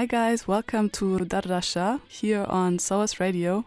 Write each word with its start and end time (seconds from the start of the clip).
Hi 0.00 0.06
guys, 0.06 0.48
welcome 0.48 0.88
to 0.92 1.18
Dardasha 1.26 2.00
here 2.08 2.46
on 2.48 2.78
SOAS 2.78 3.20
Radio. 3.20 3.66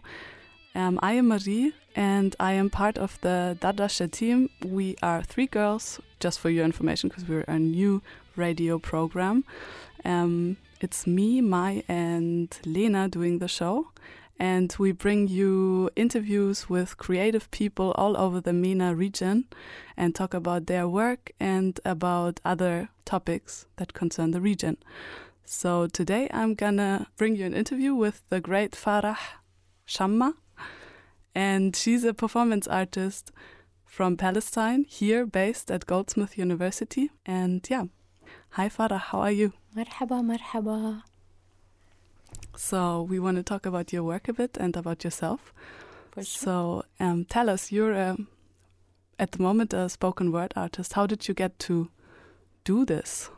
Um, 0.74 1.00
I 1.04 1.14
am 1.14 1.28
Marie 1.28 1.74
and 1.96 2.36
I 2.40 2.54
am 2.54 2.72
part 2.72 2.98
of 2.98 3.22
the 3.22 3.56
Dardasha 3.62 4.08
team. 4.12 4.50
We 4.66 4.96
are 5.04 5.22
three 5.22 5.46
girls, 5.46 6.02
just 6.20 6.40
for 6.40 6.50
your 6.50 6.66
information, 6.66 7.10
because 7.10 7.28
we're 7.28 7.46
a 7.48 7.60
new 7.60 8.02
radio 8.36 8.80
program. 8.80 9.44
Um, 10.04 10.58
it's 10.82 11.06
me, 11.06 11.40
Mai, 11.40 11.84
and 11.88 12.50
Lena 12.66 13.10
doing 13.10 13.38
the 13.38 13.48
show. 13.48 13.90
And 14.40 14.76
we 14.80 14.91
bring 14.91 15.27
you 15.27 15.91
interviews 15.96 16.68
with 16.68 16.98
creative 16.98 17.52
people 17.52 17.91
all 17.91 18.18
over 18.18 18.41
the 18.41 18.54
MENA 18.54 18.96
region 18.96 19.46
and 19.96 20.16
talk 20.16 20.34
about 20.34 20.66
their 20.66 20.88
work 20.88 21.32
and 21.40 21.80
about 21.86 22.40
other 22.44 22.90
topics 23.05 23.68
that 23.76 23.94
concern 23.94 24.32
the 24.32 24.41
region. 24.41 24.77
So 25.46 25.88
today 25.88 26.30
I'm 26.32 26.56
gonna 26.56 27.08
bring 27.18 27.36
you 27.36 27.46
an 27.46 27.54
interview 27.54 27.94
with 27.94 28.24
the 28.30 28.40
great 28.40 28.72
Farah 28.72 29.18
Chamma, 29.86 30.36
and 31.36 31.76
she's 31.76 32.04
a 32.04 32.14
performance 32.14 32.68
artist 32.68 33.32
from 33.86 34.18
Palestine, 34.18 34.86
here 34.88 35.26
based 35.26 35.70
at 35.70 35.86
Goldsmith 35.86 36.38
University. 36.38 37.12
And 37.26 37.66
yeah, 37.70 37.86
hi 38.52 38.70
Farah, 38.70 39.00
how 39.00 39.20
are 39.20 39.32
you? 39.32 39.54
Marhaba, 39.76 40.24
marhaba. 40.24 41.04
So 42.55 43.02
we 43.02 43.20
want 43.20 43.38
to 43.38 43.44
talk 43.44 43.66
about 43.66 43.91
your 43.91 44.04
work 44.04 44.28
a 44.28 44.34
bit 44.34 44.57
and 44.57 44.76
about 44.78 45.04
yourself. 45.04 45.54
Sure. 46.16 46.24
So 46.24 46.84
um, 47.00 47.26
tell 47.26 47.50
us, 47.50 47.72
you're 47.72 47.94
a, 47.94 48.18
at 49.20 49.34
the 49.34 49.41
moment 49.41 49.74
a 49.74 49.90
spoken 49.90 50.32
word 50.32 50.54
artist. 50.55 50.94
How 50.94 51.05
did 51.05 51.28
you 51.28 51.34
get 51.34 51.60
to 51.60 51.90
do 52.63 52.85
this? 52.85 53.30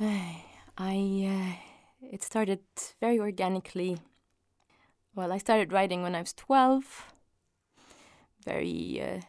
I 0.76 0.96
uh, 1.30 2.08
it 2.12 2.22
started 2.22 2.60
very 3.00 3.20
organically. 3.20 3.98
Well, 5.14 5.32
I 5.32 5.38
started 5.38 5.72
writing 5.72 6.02
when 6.02 6.14
I 6.14 6.20
was 6.20 6.32
12. 6.32 7.12
Very 8.44 9.00
uh, 9.00 9.20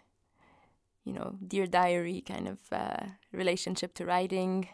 you 1.04 1.14
know, 1.14 1.36
dear 1.48 1.68
diary 1.68 2.22
kind 2.22 2.48
of 2.48 2.60
uh, 2.72 3.06
relationship 3.32 3.94
to 3.96 4.06
writing. 4.06 4.70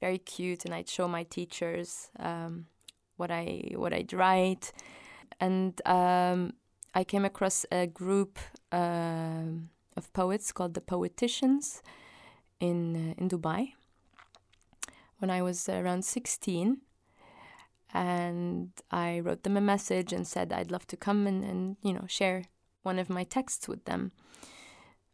Very 0.00 0.18
cute 0.18 0.66
and 0.66 0.74
I'd 0.74 0.88
show 0.88 1.08
my 1.08 1.22
teachers 1.22 2.10
um, 2.18 2.66
what 3.16 3.30
I 3.30 3.70
what 3.74 3.94
I'd 3.94 4.12
write. 4.12 4.72
And 5.40 5.80
um, 5.86 6.52
I 6.94 7.04
came 7.04 7.24
across 7.24 7.64
a 7.72 7.86
group 7.86 8.38
um 8.72 9.70
of 9.96 10.12
poets 10.12 10.52
called 10.52 10.74
the 10.74 10.80
Poeticians 10.80 11.80
in 12.60 12.94
uh, 12.94 13.14
in 13.16 13.28
Dubai 13.28 13.72
when 15.24 15.30
I 15.30 15.40
was 15.40 15.70
around 15.70 16.04
16. 16.04 16.82
And 17.94 18.68
I 18.90 19.20
wrote 19.20 19.42
them 19.42 19.56
a 19.56 19.60
message 19.62 20.12
and 20.12 20.26
said 20.26 20.52
I'd 20.52 20.70
love 20.70 20.86
to 20.88 20.98
come 20.98 21.26
and, 21.26 21.42
and 21.42 21.76
you 21.82 21.94
know 21.94 22.04
share 22.06 22.44
one 22.82 22.98
of 22.98 23.08
my 23.08 23.24
texts 23.24 23.66
with 23.66 23.86
them. 23.86 24.12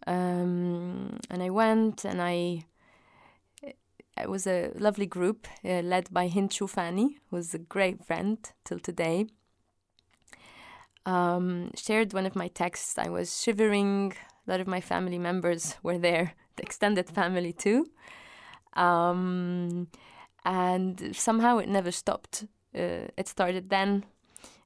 Um, 0.09 1.21
and 1.31 1.45
I 1.45 1.51
went 1.51 2.05
and 2.05 2.21
I 2.21 2.65
it 3.63 4.29
was 4.29 4.49
a 4.49 4.73
lovely 4.75 5.07
group 5.07 5.47
uh, 5.65 5.83
led 5.93 6.13
by 6.13 6.27
Hind 6.27 6.51
Shoufani, 6.51 7.19
who's 7.31 7.55
a 7.55 7.59
great 7.59 8.05
friend 8.05 8.37
till 8.65 8.81
today. 8.81 9.27
Um, 11.07 11.71
shared 11.77 12.13
one 12.13 12.27
of 12.27 12.35
my 12.35 12.49
texts. 12.49 12.99
I 12.99 13.09
was 13.11 13.41
shivering. 13.41 14.15
A 14.45 14.51
lot 14.51 14.61
of 14.61 14.67
my 14.67 14.81
family 14.81 15.19
members 15.19 15.77
were 15.85 15.99
there, 15.99 16.33
the 16.57 16.65
extended 16.65 17.09
family 17.09 17.53
too. 17.53 17.87
Um, 18.75 19.89
and 20.45 21.15
somehow 21.15 21.59
it 21.59 21.69
never 21.69 21.91
stopped. 21.91 22.45
Uh, 22.75 23.09
it 23.17 23.29
started 23.29 23.69
then 23.69 24.05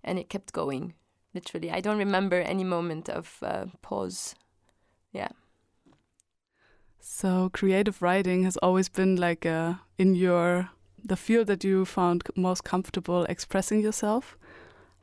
and 0.03 0.19
it 0.19 0.29
kept 0.29 0.53
going, 0.53 0.95
literally. 1.33 1.71
I 1.71 1.81
don't 1.81 1.99
remember 1.99 2.41
any 2.41 2.65
moment 2.65 3.09
of 3.09 3.39
uh, 3.43 3.67
pause. 3.83 4.35
Yeah. 5.13 5.29
So 7.01 7.51
creative 7.53 8.03
writing 8.03 8.45
has 8.45 8.57
always 8.59 8.89
been 8.89 9.17
like 9.17 9.45
a, 9.45 9.81
in 9.99 10.15
your 10.15 10.71
the 11.07 11.17
field 11.17 11.47
that 11.49 11.63
you 11.63 11.85
found 11.85 12.23
most 12.35 12.65
comfortable 12.65 13.25
expressing 13.25 13.81
yourself. 13.81 14.39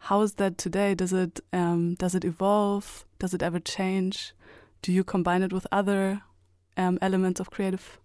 How 0.05 0.21
is 0.21 0.33
that 0.33 0.57
today? 0.57 0.95
Does 0.95 1.13
it 1.13 1.39
um, 1.53 1.93
does 1.95 2.15
it 2.15 2.25
evolve? 2.25 3.05
Does 3.19 3.33
it 3.33 3.43
ever 3.43 3.59
change? 3.59 4.33
Do 4.81 4.91
you 4.91 5.03
combine 5.03 5.43
it 5.43 5.53
with 5.53 5.67
other 5.71 6.23
um, 6.75 6.97
elements 7.01 7.39
of 7.39 7.51
creative, 7.51 7.99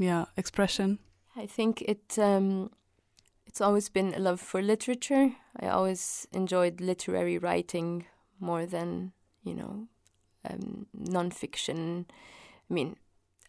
yeah, 0.00 0.24
expression? 0.36 0.98
I 1.36 1.44
think 1.46 1.82
it 1.82 2.18
um, 2.18 2.70
it's 3.46 3.60
always 3.60 3.90
been 3.90 4.14
a 4.14 4.18
love 4.18 4.40
for 4.40 4.62
literature. 4.62 5.32
I 5.60 5.68
always 5.68 6.26
enjoyed 6.32 6.80
literary 6.80 7.36
writing 7.36 8.06
more 8.40 8.64
than 8.64 9.12
you 9.44 9.54
know 9.54 9.88
um, 10.48 10.86
nonfiction. 10.98 12.06
I 12.08 12.74
mean, 12.74 12.96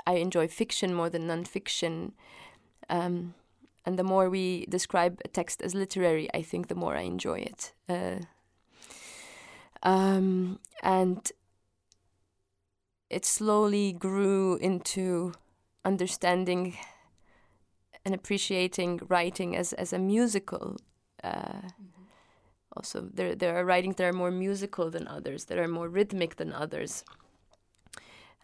I 0.06 0.16
enjoy 0.16 0.50
fiction 0.50 0.94
more 0.94 1.10
than 1.10 1.28
nonfiction. 1.28 2.12
Um, 2.90 3.34
and 3.86 3.98
the 3.98 4.04
more 4.04 4.30
we 4.30 4.66
describe 4.68 5.22
a 5.24 5.30
text 5.30 5.62
as 5.62 5.74
literary, 5.74 6.28
I 6.34 6.42
think 6.42 6.68
the 6.68 6.76
more 6.76 6.98
I 6.98 7.02
enjoy 7.02 7.40
it. 7.40 7.74
Uh, 7.88 8.20
um, 9.84 10.60
and 10.84 11.32
it 13.10 13.26
slowly 13.26 13.94
grew 13.94 14.58
into 14.58 15.34
understanding 15.84 16.78
and 18.06 18.16
appreciating 18.16 19.02
writing 19.10 19.56
as, 19.56 19.74
as 19.74 19.94
a 19.94 20.00
musical. 20.00 20.78
Uh, 21.24 21.70
Also, 22.78 23.02
there 23.14 23.36
there 23.36 23.56
are 23.58 23.66
writings 23.66 23.96
that 23.96 24.08
are 24.08 24.18
more 24.18 24.32
musical 24.32 24.90
than 24.92 25.06
others, 25.08 25.46
that 25.46 25.58
are 25.58 25.68
more 25.68 25.90
rhythmic 25.90 26.36
than 26.36 26.54
others 26.54 27.04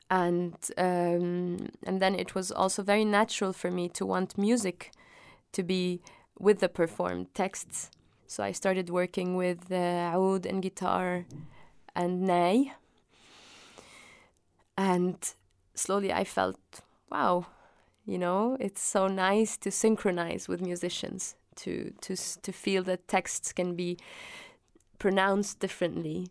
and 0.09 0.55
um, 0.77 1.69
and 1.85 1.99
then 1.99 2.15
it 2.15 2.33
was 2.35 2.51
also 2.51 2.83
very 2.83 3.05
natural 3.05 3.53
for 3.53 3.71
me 3.71 3.89
to 3.89 4.05
want 4.05 4.37
music 4.37 4.91
to 5.51 5.63
be 5.63 6.01
with 6.39 6.59
the 6.59 6.69
performed 6.69 7.33
texts. 7.33 7.89
So 8.27 8.43
I 8.43 8.53
started 8.53 8.89
working 8.89 9.35
with 9.35 9.71
uh, 9.71 10.11
oud 10.13 10.45
and 10.45 10.61
guitar 10.61 11.25
and 11.95 12.21
ney, 12.21 12.73
and 14.77 15.17
slowly 15.73 16.11
I 16.13 16.23
felt, 16.23 16.81
wow, 17.09 17.47
you 18.05 18.17
know, 18.17 18.57
it's 18.59 18.81
so 18.81 19.07
nice 19.07 19.57
to 19.57 19.71
synchronize 19.71 20.47
with 20.47 20.61
musicians 20.61 21.35
to 21.57 21.91
to 22.01 22.15
to 22.15 22.51
feel 22.51 22.83
that 22.83 23.07
texts 23.07 23.51
can 23.51 23.75
be 23.75 23.97
pronounced 24.99 25.59
differently, 25.59 26.27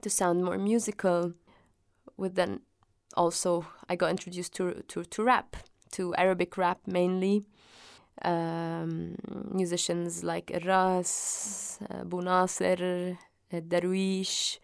to 0.00 0.10
sound 0.10 0.44
more 0.44 0.58
musical. 0.58 1.32
With 2.16 2.36
then 2.36 2.60
also 3.16 3.66
I 3.88 3.96
got 3.96 4.10
introduced 4.10 4.54
to 4.54 4.82
to, 4.88 5.04
to 5.04 5.22
rap, 5.22 5.56
to 5.92 6.14
Arabic 6.16 6.56
rap 6.56 6.80
mainly. 6.86 7.44
Um, 8.22 9.16
musicians 9.50 10.22
like 10.22 10.52
Ras, 10.64 11.80
uh, 11.90 12.04
Bou 12.04 12.22
Nasser, 12.22 13.18
uh, 13.52 13.60
Darwish, 13.60 14.60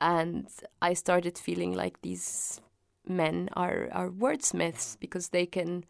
and 0.00 0.46
I 0.80 0.94
started 0.94 1.36
feeling 1.38 1.72
like 1.74 2.00
these 2.02 2.60
men 3.08 3.48
are 3.54 3.88
are 3.92 4.10
wordsmiths 4.10 4.96
because 5.00 5.28
they 5.30 5.46
can, 5.46 5.84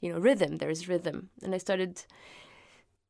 you 0.00 0.12
know, 0.12 0.18
rhythm. 0.18 0.56
There's 0.58 0.88
rhythm, 0.88 1.30
and 1.42 1.54
I 1.54 1.58
started 1.58 2.04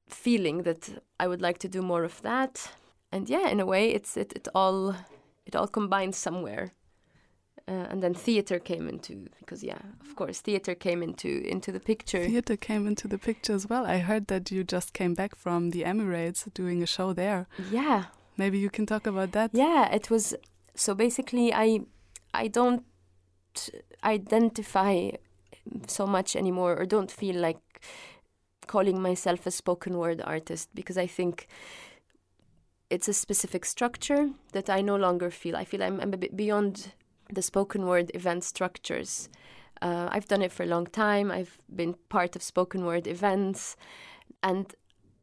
feeling 0.08 0.62
that 0.62 0.88
I 1.20 1.26
would 1.28 1.43
like 1.43 1.58
to 1.58 1.69
do 1.69 1.82
more 1.82 2.05
of 2.05 2.22
that. 2.22 2.72
And 3.12 3.28
yeah, 3.28 3.49
in 3.49 3.60
a 3.60 3.66
way, 3.66 3.90
it's 3.90 4.16
it, 4.16 4.32
it 4.34 4.49
all 4.55 4.94
it 5.46 5.56
all 5.56 5.66
combines 5.69 6.16
somewhere 6.16 6.72
uh, 7.69 7.87
and 7.90 8.02
then 8.02 8.14
theater 8.14 8.58
came 8.58 8.88
into 8.88 9.28
because 9.38 9.62
yeah 9.64 9.78
of 10.00 10.14
course 10.16 10.40
theater 10.40 10.75
came 10.75 11.02
into 11.02 11.28
into 11.46 11.72
the 11.72 11.81
picture 11.81 12.25
Theater 12.25 12.56
came 12.56 12.87
into 12.87 13.08
the 13.08 13.19
picture 13.19 13.54
as 13.54 13.66
well. 13.69 13.87
I 13.87 13.99
heard 13.99 14.26
that 14.28 14.50
you 14.50 14.64
just 14.64 14.93
came 14.93 15.14
back 15.14 15.34
from 15.34 15.70
the 15.70 15.82
Emirates 15.82 16.52
doing 16.54 16.82
a 16.82 16.87
show 16.87 17.12
there. 17.12 17.46
yeah 17.70 18.04
Maybe 18.37 18.58
you 18.58 18.70
can 18.70 18.87
talk 18.87 19.06
about 19.06 19.32
that. 19.32 19.50
yeah 19.52 19.93
it 19.94 20.11
was 20.11 20.34
so 20.75 20.94
basically 20.94 21.52
i 21.52 21.81
i 22.32 22.46
don't 22.49 22.84
identify 24.05 25.10
so 25.87 26.06
much 26.06 26.37
anymore 26.37 26.76
or 26.76 26.87
don't 26.87 27.10
feel 27.10 27.37
like 27.37 27.58
calling 28.66 29.00
myself 29.00 29.46
a 29.46 29.50
spoken 29.50 29.96
word 29.96 30.20
artist 30.25 30.69
because 30.75 30.99
i 30.99 31.06
think 31.06 31.46
it's 32.90 33.08
a 33.08 33.12
specific 33.12 33.64
structure 33.64 34.31
that 34.52 34.70
i 34.70 34.81
no 34.81 34.96
longer 34.96 35.31
feel. 35.31 35.56
I 35.56 35.64
feel 35.64 35.82
i'm, 35.82 36.00
I'm 36.00 36.14
a 36.14 36.19
bit 36.19 36.37
beyond 36.37 36.93
the 37.31 37.43
spoken 37.43 37.87
word 37.87 38.10
event 38.14 38.44
structures. 38.44 39.28
Uh, 39.82 40.08
i've 40.11 40.28
done 40.28 40.43
it 40.43 40.52
for 40.52 40.62
a 40.62 40.66
long 40.75 40.87
time. 40.87 41.31
I've 41.31 41.58
been 41.75 41.94
part 42.08 42.37
of 42.37 42.43
spoken 42.43 42.84
word 42.84 43.06
events 43.06 43.76
and 44.43 44.75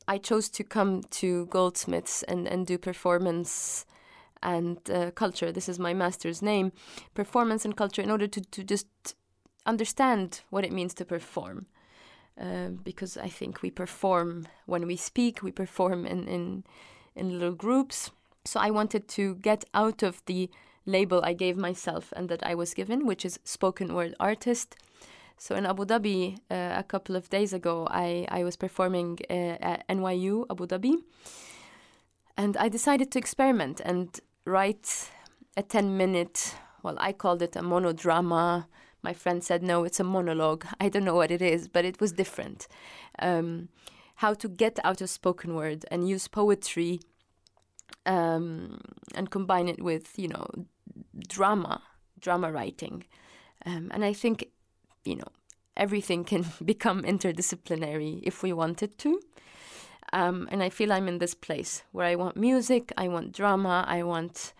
I 0.07 0.19
chose 0.19 0.49
to 0.49 0.63
come 0.63 1.01
to 1.21 1.47
Goldsmiths 1.47 2.21
and, 2.23 2.47
and 2.47 2.67
do 2.67 2.77
performance 2.77 3.85
and 4.53 4.77
uh, 4.89 5.11
culture. 5.11 5.51
This 5.51 5.67
is 5.69 5.77
my 5.79 5.93
master's 5.93 6.41
name, 6.41 6.71
performance 7.13 7.65
and 7.65 7.75
culture, 7.75 8.03
in 8.03 8.11
order 8.11 8.27
to, 8.27 8.41
to 8.41 8.63
just 8.63 8.87
understand 9.65 10.41
what 10.49 10.63
it 10.63 10.71
means 10.71 10.93
to 10.95 11.05
perform. 11.05 11.65
uh, 12.39 12.69
because 12.83 13.17
I 13.17 13.29
think 13.29 13.61
we 13.61 13.71
perform 13.71 14.47
when 14.65 14.87
we 14.87 14.95
speak, 14.95 15.41
we 15.41 15.51
perform 15.51 16.05
in, 16.05 16.27
in, 16.27 16.63
in 17.15 17.39
little 17.39 17.55
groups. 17.55 18.11
So 18.43 18.59
I 18.59 18.71
wanted 18.71 19.07
to 19.09 19.35
get 19.35 19.63
out 19.73 20.03
of 20.03 20.21
the 20.25 20.49
label 20.85 21.21
I 21.23 21.33
gave 21.33 21.57
myself 21.57 22.13
and 22.15 22.29
that 22.29 22.45
I 22.45 22.53
was 22.55 22.73
given, 22.73 23.05
which 23.05 23.25
is 23.25 23.39
spoken 23.43 23.93
word 23.93 24.15
artist. 24.19 24.75
So 25.37 25.55
in 25.55 25.65
Abu 25.65 25.85
Dhabi, 25.85 26.37
uh, 26.51 26.75
a 26.77 26.83
couple 26.83 27.15
of 27.15 27.29
days 27.29 27.53
ago, 27.53 27.87
I, 27.89 28.25
I 28.29 28.43
was 28.43 28.55
performing 28.55 29.19
uh, 29.29 29.57
at 29.61 29.87
NYU 29.87 30.45
Abu 30.49 30.67
Dhabi. 30.67 30.95
And 32.37 32.57
I 32.57 32.69
decided 32.69 33.11
to 33.11 33.19
experiment 33.19 33.81
and 33.83 34.19
write 34.45 35.11
a 35.57 35.63
10 35.63 35.97
minute, 35.97 36.55
well, 36.83 36.95
I 36.99 37.11
called 37.13 37.41
it 37.41 37.55
a 37.55 37.61
monodrama. 37.61 38.67
My 39.01 39.13
friend 39.13 39.43
said, 39.43 39.63
no, 39.63 39.83
it's 39.83 39.99
a 39.99 40.03
monologue. 40.03 40.65
I 40.79 40.89
don't 40.89 41.03
know 41.03 41.15
what 41.15 41.31
it 41.31 41.41
is, 41.41 41.67
but 41.67 41.85
it 41.85 41.99
was 41.99 42.11
different. 42.11 42.67
Um, 43.19 43.69
how 44.15 44.33
to 44.35 44.47
get 44.47 44.79
out 44.83 45.01
of 45.01 45.09
spoken 45.09 45.55
word 45.55 45.85
and 45.91 46.07
use 46.07 46.27
poetry 46.27 47.01
um, 48.05 48.79
and 49.13 49.29
combine 49.29 49.67
it 49.67 49.81
with, 49.81 50.17
you 50.17 50.29
know, 50.29 50.47
drama, 51.27 51.81
drama 52.19 52.51
writing. 52.51 53.03
Um, 53.65 53.91
and 53.93 54.05
I 54.05 54.13
think, 54.13 54.47
you 55.03 55.15
know, 55.15 55.27
everything 55.75 56.23
can 56.23 56.45
become 56.65 57.03
interdisciplinary 57.03 58.21
if 58.23 58.43
we 58.43 58.53
wanted 58.53 58.97
to. 58.99 59.19
Um, 60.15 60.47
and 60.49 60.63
I 60.63 60.69
feel 60.69 60.93
I'm 60.93 61.09
in 61.09 61.17
this 61.17 61.33
place 61.33 61.83
where 61.91 62.05
I 62.05 62.15
want 62.15 62.37
music, 62.37 62.93
I 62.97 63.09
want 63.09 63.33
drama, 63.33 63.83
I 63.85 64.01
want 64.03 64.53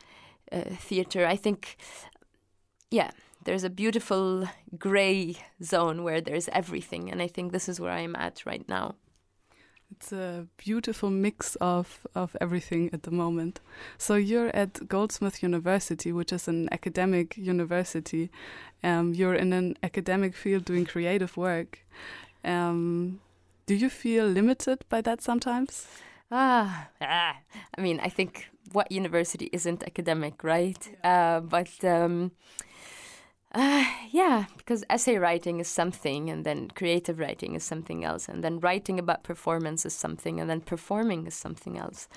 uh, 0.52 0.64
theater. 0.78 1.26
I 1.26 1.38
think, 1.38 1.78
yeah, 2.92 3.12
there's 3.46 3.64
a 3.64 3.70
beautiful 3.70 4.50
gray 4.78 5.38
zone 5.64 6.04
where 6.04 6.20
there's 6.20 6.50
everything. 6.50 7.10
And 7.10 7.22
I 7.22 7.28
think 7.28 7.54
this 7.54 7.70
is 7.70 7.80
where 7.80 7.94
I'm 7.94 8.18
at 8.18 8.46
right 8.46 8.68
now. 8.68 8.96
It's 9.92 10.12
a 10.12 10.48
beautiful 10.58 11.10
mix 11.10 11.56
of, 11.62 12.06
of 12.14 12.36
everything 12.42 12.90
at 12.92 13.04
the 13.04 13.12
moment. 13.12 13.62
So 13.98 14.16
you're 14.16 14.54
at 14.54 14.90
Goldsmith 14.90 15.42
University, 15.42 16.12
which 16.12 16.34
is 16.34 16.50
an 16.50 16.68
academic 16.74 17.38
university. 17.38 18.30
Um, 18.84 19.14
you're 19.14 19.36
in 19.36 19.54
an 19.54 19.78
academic 19.84 20.36
field 20.36 20.66
doing 20.66 20.86
creative 20.86 21.38
work. 21.38 21.80
Um, 22.44 23.22
do 23.66 23.76
you 23.76 23.90
feel 23.90 24.26
limited 24.26 24.86
by 24.90 25.02
that 25.02 25.22
sometimes? 25.22 25.88
Ah, 26.32 26.90
ah, 27.02 27.38
I 27.78 27.82
mean, 27.82 28.00
I 28.00 28.10
think 28.10 28.50
what 28.72 28.92
university 28.92 29.50
isn't 29.52 29.84
academic, 29.84 30.44
right? 30.44 30.90
Yeah. 31.04 31.38
Uh, 31.38 31.40
but 31.42 31.84
um, 31.84 32.32
uh, 33.54 33.86
yeah, 34.12 34.46
because 34.58 34.84
essay 34.90 35.18
writing 35.18 35.60
is 35.60 35.68
something, 35.68 36.30
and 36.30 36.46
then 36.46 36.70
creative 36.70 37.20
writing 37.20 37.56
is 37.56 37.64
something 37.64 38.04
else, 38.04 38.28
and 38.28 38.44
then 38.44 38.60
writing 38.60 39.00
about 39.00 39.24
performance 39.24 39.86
is 39.86 39.94
something, 39.94 40.40
and 40.40 40.50
then 40.50 40.62
performing 40.62 41.26
is 41.26 41.36
something 41.36 41.78
else. 41.78 42.08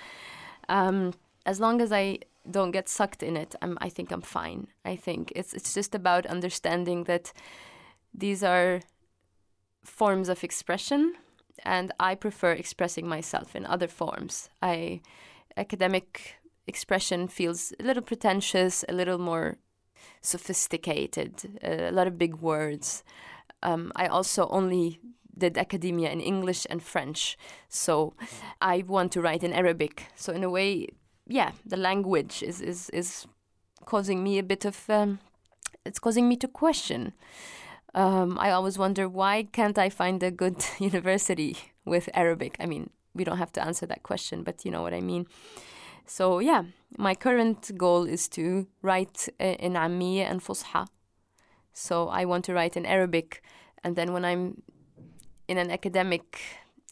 Um, 0.69 1.15
as 1.47 1.61
long 1.61 1.81
as 1.81 1.93
I 1.93 2.19
don't 2.51 2.73
get 2.73 2.89
sucked 2.89 3.23
in 3.23 3.37
it, 3.37 3.55
I'm, 3.63 3.79
I 3.81 3.89
think 3.89 4.11
I'm 4.11 4.23
fine. 4.23 4.69
I 4.85 4.97
think 4.97 5.33
it's 5.37 5.53
it's 5.55 5.75
just 5.75 5.95
about 5.95 6.27
understanding 6.27 7.05
that 7.05 7.33
these 8.13 8.43
are 8.43 8.81
forms 9.85 10.29
of 10.29 10.43
expression, 10.43 11.15
and 11.65 11.93
I 12.01 12.15
prefer 12.15 12.53
expressing 12.53 13.09
myself 13.09 13.55
in 13.57 13.67
other 13.67 13.89
forms. 13.89 14.51
I 14.63 15.01
academic 15.57 16.37
expression 16.67 17.29
feels 17.29 17.73
a 17.81 17.83
little 17.83 18.03
pretentious, 18.03 18.85
a 18.89 18.93
little 18.93 19.19
more 19.19 19.59
sophisticated, 20.21 21.59
a 21.63 21.91
lot 21.91 22.07
of 22.07 22.19
big 22.19 22.37
words. 22.37 23.03
Um, 23.63 23.93
I 23.97 24.07
also 24.07 24.49
only 24.49 25.01
did 25.37 25.57
academia 25.57 26.11
in 26.11 26.21
English 26.21 26.67
and 26.71 26.83
French, 26.83 27.39
so 27.69 28.15
I 28.61 28.85
want 28.87 29.13
to 29.13 29.21
write 29.21 29.43
in 29.43 29.53
Arabic. 29.53 30.07
So 30.17 30.33
in 30.33 30.45
a 30.45 30.51
way, 30.51 30.89
yeah, 31.27 31.53
the 31.65 31.77
language 31.77 32.43
is 32.43 32.61
is 32.61 32.91
is 32.91 33.27
causing 33.85 34.23
me 34.23 34.39
a 34.39 34.43
bit 34.43 34.65
of 34.65 34.89
um, 34.91 35.19
it's 35.85 35.99
causing 35.99 36.29
me 36.29 36.37
to 36.37 36.49
question. 36.49 37.13
Um, 37.95 38.39
I 38.39 38.51
always 38.51 38.79
wonder 38.79 39.09
why 39.09 39.45
can't 39.53 39.79
I 39.79 39.89
find 39.89 40.23
a 40.23 40.31
good 40.31 40.65
university 40.79 41.57
with 41.85 42.09
Arabic? 42.15 42.57
I 42.61 42.67
mean, 42.67 42.91
we 43.15 43.25
don't 43.25 43.39
have 43.39 43.53
to 43.53 43.65
answer 43.65 43.87
that 43.87 44.03
question, 44.03 44.43
but 44.43 44.65
you 44.65 44.71
know 44.71 44.83
what 44.83 44.95
I 44.95 45.01
mean. 45.01 45.27
So 46.07 46.39
yeah, 46.39 46.65
my 46.97 47.15
current 47.15 47.77
goal 47.77 48.05
is 48.05 48.29
to 48.31 48.67
write 48.83 49.29
in 49.39 49.75
Ammiya 49.75 50.31
and 50.31 50.43
Fusha. 50.43 50.87
So 51.73 52.09
I 52.09 52.25
want 52.25 52.45
to 52.47 52.55
write 52.55 52.77
in 52.77 52.87
Arabic, 52.87 53.43
and 53.85 53.95
then 53.95 54.13
when 54.13 54.25
I'm 54.25 54.63
in 55.47 55.59
an 55.59 55.71
academic 55.71 56.41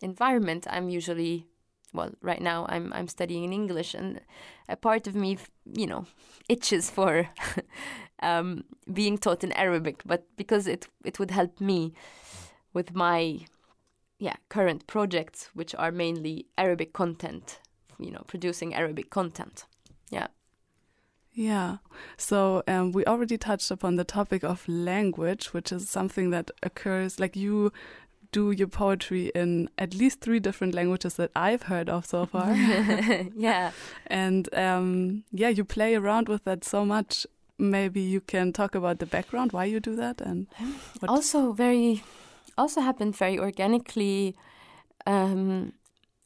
environment, 0.02 0.66
I'm 0.70 0.88
usually 0.88 1.46
well, 1.92 2.12
right 2.20 2.42
now 2.42 2.66
I'm 2.68 2.92
I'm 2.92 3.08
studying 3.08 3.44
in 3.44 3.52
English, 3.52 3.94
and 3.94 4.20
a 4.68 4.76
part 4.76 5.06
of 5.06 5.14
me, 5.14 5.38
you 5.64 5.86
know, 5.86 6.06
itches 6.48 6.90
for 6.90 7.28
um, 8.22 8.64
being 8.92 9.18
taught 9.18 9.44
in 9.44 9.52
Arabic, 9.52 10.02
but 10.04 10.24
because 10.36 10.66
it 10.66 10.88
it 11.04 11.18
would 11.18 11.30
help 11.30 11.60
me 11.60 11.92
with 12.72 12.94
my 12.94 13.40
yeah 14.18 14.36
current 14.48 14.86
projects, 14.86 15.50
which 15.54 15.74
are 15.74 15.92
mainly 15.92 16.46
Arabic 16.56 16.92
content, 16.92 17.60
you 17.98 18.10
know 18.10 18.22
producing 18.26 18.74
Arabic 18.74 19.10
content. 19.10 19.66
Yeah. 20.10 20.28
Yeah. 21.32 21.76
So 22.16 22.62
um, 22.66 22.92
we 22.92 23.04
already 23.04 23.36
touched 23.36 23.70
upon 23.70 23.96
the 23.96 24.04
topic 24.04 24.42
of 24.42 24.66
language, 24.66 25.52
which 25.52 25.70
is 25.70 25.86
something 25.86 26.30
that 26.30 26.50
occurs 26.62 27.20
like 27.20 27.36
you 27.36 27.72
do 28.32 28.50
your 28.50 28.68
poetry 28.68 29.30
in 29.34 29.68
at 29.78 29.94
least 29.94 30.20
three 30.20 30.40
different 30.40 30.74
languages 30.74 31.14
that 31.14 31.30
I've 31.36 31.64
heard 31.64 31.88
of 31.88 32.06
so 32.06 32.26
far. 32.26 32.54
yeah. 33.36 33.72
And 34.06 34.52
um, 34.54 35.24
yeah, 35.30 35.48
you 35.48 35.64
play 35.64 35.94
around 35.94 36.28
with 36.28 36.44
that 36.44 36.64
so 36.64 36.84
much. 36.84 37.26
Maybe 37.58 38.00
you 38.00 38.20
can 38.20 38.52
talk 38.52 38.74
about 38.74 38.98
the 38.98 39.06
background, 39.06 39.52
why 39.52 39.64
you 39.64 39.80
do 39.80 39.96
that, 39.96 40.20
and 40.20 40.46
also 41.08 41.52
very, 41.52 42.02
also 42.58 42.82
happened 42.82 43.16
very 43.16 43.38
organically 43.38 44.36
um, 45.06 45.72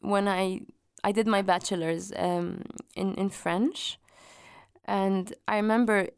when 0.01 0.27
I 0.27 0.61
I 1.03 1.11
did 1.11 1.27
my 1.27 1.41
bachelor's 1.41 2.11
um, 2.17 2.63
in 2.95 3.13
in 3.15 3.29
French, 3.29 3.97
and 4.85 5.33
I 5.47 5.55
remember 5.55 6.09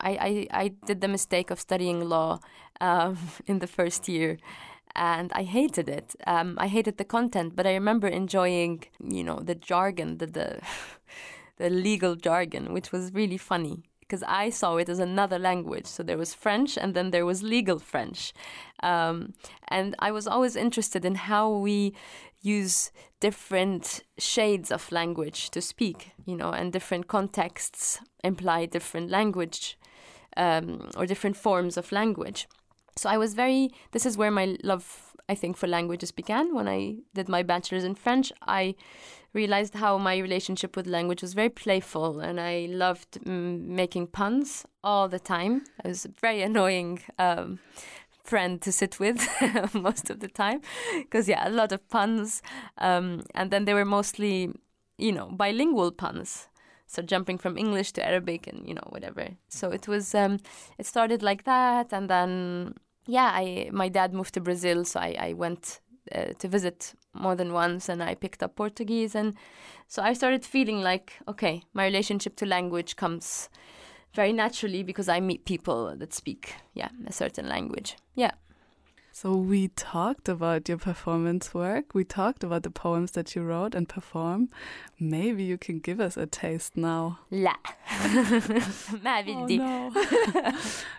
I, 0.00 0.10
I, 0.10 0.64
I 0.64 0.68
did 0.86 1.00
the 1.00 1.08
mistake 1.08 1.50
of 1.50 1.60
studying 1.60 2.00
law 2.08 2.40
um, 2.80 3.18
in 3.46 3.60
the 3.60 3.66
first 3.66 4.08
year, 4.08 4.38
and 4.96 5.32
I 5.32 5.44
hated 5.44 5.88
it. 5.88 6.16
Um, 6.26 6.56
I 6.58 6.66
hated 6.66 6.98
the 6.98 7.04
content, 7.04 7.54
but 7.54 7.66
I 7.66 7.74
remember 7.74 8.08
enjoying 8.08 8.84
you 8.98 9.22
know 9.22 9.40
the 9.40 9.54
jargon, 9.54 10.18
the 10.18 10.26
the, 10.26 10.60
the 11.58 11.70
legal 11.70 12.16
jargon, 12.16 12.72
which 12.72 12.90
was 12.90 13.14
really 13.14 13.38
funny 13.38 13.84
because 14.10 14.24
I 14.26 14.50
saw 14.50 14.76
it 14.76 14.88
as 14.88 14.98
another 14.98 15.38
language. 15.38 15.86
So 15.86 16.02
there 16.02 16.18
was 16.18 16.34
French 16.34 16.76
and 16.76 16.94
then 16.94 17.12
there 17.12 17.24
was 17.24 17.44
legal 17.44 17.78
French. 17.78 18.32
Um, 18.82 19.34
and 19.68 19.94
I 20.00 20.10
was 20.10 20.26
always 20.26 20.56
interested 20.56 21.04
in 21.04 21.14
how 21.14 21.48
we 21.48 21.94
use 22.42 22.90
different 23.20 24.02
shades 24.18 24.72
of 24.72 24.90
language 24.90 25.50
to 25.50 25.60
speak, 25.60 26.10
you 26.26 26.34
know, 26.34 26.50
and 26.50 26.72
different 26.72 27.06
contexts 27.06 28.00
imply 28.24 28.66
different 28.66 29.10
language 29.10 29.78
um, 30.36 30.90
or 30.96 31.06
different 31.06 31.36
forms 31.36 31.76
of 31.76 31.92
language. 31.92 32.48
So 32.96 33.08
I 33.08 33.16
was 33.16 33.34
very, 33.34 33.70
this 33.92 34.04
is 34.04 34.18
where 34.18 34.32
my 34.32 34.56
love, 34.64 35.14
I 35.28 35.36
think, 35.36 35.56
for 35.56 35.68
languages 35.68 36.10
began. 36.10 36.52
When 36.52 36.66
I 36.66 36.96
did 37.14 37.28
my 37.28 37.44
bachelor's 37.44 37.84
in 37.84 37.94
French, 37.94 38.32
I 38.42 38.74
realized 39.32 39.74
how 39.74 39.98
my 39.98 40.18
relationship 40.18 40.76
with 40.76 40.86
language 40.86 41.22
was 41.22 41.34
very 41.34 41.48
playful 41.48 42.20
and 42.20 42.40
I 42.40 42.66
loved 42.70 43.22
mm, 43.24 43.60
making 43.60 44.08
puns 44.08 44.66
all 44.82 45.08
the 45.08 45.18
time. 45.18 45.64
I 45.84 45.88
was 45.88 46.04
a 46.04 46.08
very 46.08 46.42
annoying 46.42 47.00
um, 47.18 47.60
friend 48.24 48.60
to 48.62 48.72
sit 48.72 48.98
with 48.98 49.26
most 49.74 50.10
of 50.10 50.20
the 50.20 50.28
time 50.28 50.60
because, 50.94 51.28
yeah, 51.28 51.48
a 51.48 51.50
lot 51.50 51.72
of 51.72 51.88
puns. 51.88 52.42
Um, 52.78 53.24
and 53.34 53.50
then 53.50 53.64
they 53.64 53.74
were 53.74 53.84
mostly, 53.84 54.52
you 54.98 55.12
know, 55.12 55.26
bilingual 55.26 55.92
puns. 55.92 56.48
So 56.86 57.02
jumping 57.02 57.38
from 57.38 57.56
English 57.56 57.92
to 57.92 58.06
Arabic 58.06 58.48
and, 58.48 58.66
you 58.66 58.74
know, 58.74 58.86
whatever. 58.88 59.28
So 59.48 59.70
it 59.70 59.86
was, 59.86 60.12
um, 60.14 60.40
it 60.76 60.86
started 60.86 61.22
like 61.22 61.44
that. 61.44 61.92
And 61.92 62.10
then, 62.10 62.74
yeah, 63.06 63.30
I 63.32 63.70
my 63.72 63.88
dad 63.88 64.12
moved 64.12 64.34
to 64.34 64.40
Brazil. 64.40 64.84
So 64.84 64.98
I, 64.98 65.16
I 65.18 65.32
went 65.34 65.80
uh, 66.14 66.32
to 66.38 66.48
visit 66.48 66.94
more 67.12 67.34
than 67.34 67.52
once 67.52 67.88
and 67.88 68.02
I 68.02 68.14
picked 68.14 68.42
up 68.42 68.56
Portuguese. 68.56 69.14
And 69.14 69.34
so 69.88 70.02
I 70.02 70.12
started 70.12 70.44
feeling 70.44 70.80
like, 70.80 71.14
okay, 71.28 71.62
my 71.72 71.84
relationship 71.84 72.36
to 72.36 72.46
language 72.46 72.96
comes 72.96 73.48
very 74.14 74.32
naturally 74.32 74.82
because 74.82 75.08
I 75.08 75.20
meet 75.20 75.44
people 75.44 75.96
that 75.96 76.12
speak, 76.12 76.54
yeah, 76.74 76.88
a 77.06 77.12
certain 77.12 77.48
language. 77.48 77.96
Yeah. 78.14 78.32
So 79.12 79.34
we 79.34 79.68
talked 79.68 80.28
about 80.28 80.68
your 80.68 80.78
performance 80.78 81.52
work. 81.52 81.94
We 81.94 82.04
talked 82.04 82.44
about 82.44 82.62
the 82.62 82.70
poems 82.70 83.10
that 83.12 83.34
you 83.34 83.42
wrote 83.42 83.74
and 83.74 83.88
perform. 83.88 84.50
Maybe 84.98 85.42
you 85.42 85.58
can 85.58 85.80
give 85.80 86.00
us 86.00 86.16
a 86.16 86.26
taste 86.26 86.76
now. 86.76 87.18
La. 87.30 87.54
Mä 89.02 89.24
oh, 89.26 89.46
no. 89.46 89.92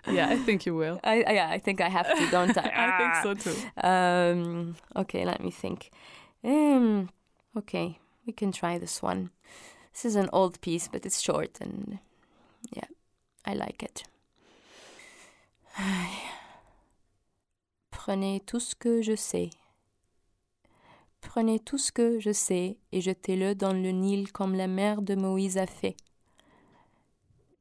yeah, 0.14 0.30
I 0.30 0.36
think 0.36 0.66
you 0.66 0.76
will. 0.76 1.00
I, 1.04 1.24
yeah, 1.34 1.50
I 1.50 1.58
think 1.58 1.80
I 1.80 1.90
have 1.90 2.08
to, 2.08 2.30
don't 2.30 2.58
I? 2.58 2.62
I 2.76 2.98
think 2.98 3.16
so 3.24 3.34
too. 3.34 3.56
Um, 3.88 4.76
okay, 4.96 5.26
let 5.26 5.42
me 5.42 5.50
think. 5.50 5.90
Um, 6.44 7.10
okay, 7.56 8.00
we 8.28 8.34
can 8.34 8.52
try 8.52 8.78
this 8.78 9.02
one. 9.02 9.30
This 9.94 10.06
is 10.06 10.16
an 10.16 10.30
old 10.34 10.60
piece, 10.62 10.88
but 10.88 11.06
it's 11.06 11.22
short 11.22 11.60
and 11.62 12.00
yeah, 12.76 12.88
I 13.46 13.54
like 13.54 13.84
it. 13.84 14.04
Prenez 18.04 18.40
tout 18.40 18.60
ce 18.60 18.74
que 18.74 19.04
je 19.04 19.16
sais. 19.16 19.52
Prenez 21.22 21.60
tout 21.60 21.78
ce 21.78 21.92
que 21.92 22.20
je 22.20 22.32
sais 22.32 22.80
et 22.92 23.00
jetez-le 23.00 23.54
dans 23.54 23.74
le 23.74 23.92
Nil 23.92 24.32
comme 24.32 24.56
la 24.56 24.66
mère 24.66 25.04
de 25.04 25.14
Moïse 25.14 25.60
a 25.60 25.68
fait. 25.68 25.96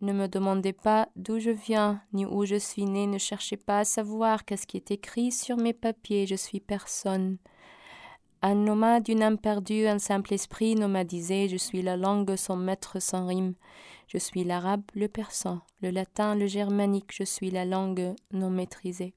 Ne 0.01 0.15
me 0.15 0.29
demandez 0.29 0.73
pas 0.73 1.11
d'où 1.15 1.41
je 1.41 1.51
viens 1.51 2.01
ni 2.15 2.25
où 2.25 2.47
je 2.47 2.57
suis 2.57 2.87
né, 2.87 3.07
ne 3.07 3.19
cherchez 3.19 3.59
pas 3.59 3.81
à 3.81 3.85
savoir 3.85 4.47
qu'est-ce 4.47 4.67
qui 4.67 4.79
est 4.79 4.91
écrit 4.91 5.31
sur 5.31 5.59
mes 5.59 5.75
papiers, 5.75 6.27
je 6.27 6.37
suis 6.37 6.61
personne. 6.61 7.37
Un 8.41 8.55
nomade, 8.55 9.09
une 9.09 9.23
âme 9.23 9.37
perdue, 9.37 9.89
un 9.89 9.99
simple 9.99 10.33
esprit 10.33 10.75
nomadisé, 10.75 11.51
je 11.51 11.59
suis 11.59 11.83
la 11.83 11.99
langue 11.99 12.35
sans 12.37 12.57
maître, 12.57 12.99
sans 12.99 13.27
rime. 13.27 13.53
Je 14.09 14.17
suis 14.17 14.45
l'arabe, 14.45 14.85
le 14.95 15.09
persan, 15.09 15.61
le 15.83 15.91
latin, 15.91 16.35
le 16.35 16.47
germanique, 16.47 17.13
je 17.13 17.25
suis 17.25 17.51
la 17.51 17.67
langue 17.67 18.15
non 18.33 18.49
maîtrisée. 18.49 19.13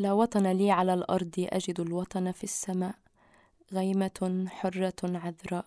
لا 0.00 0.12
وطن 0.12 0.46
لي 0.46 0.70
على 0.70 0.94
الأرض 0.94 1.34
أجد 1.38 1.80
الوطن 1.80 2.32
في 2.32 2.44
السماء 2.44 2.94
غيمة 3.72 4.46
حرة 4.48 5.00
عذراء 5.04 5.66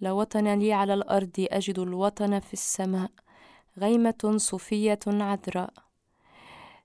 لا 0.00 0.12
وطن 0.12 0.58
لي 0.58 0.72
على 0.72 0.94
الأرض 0.94 1.46
أجد 1.50 1.78
الوطن 1.78 2.40
في 2.40 2.52
السماء 2.52 3.10
غيمة 3.78 4.34
صوفية 4.36 4.98
عذراء 5.06 5.72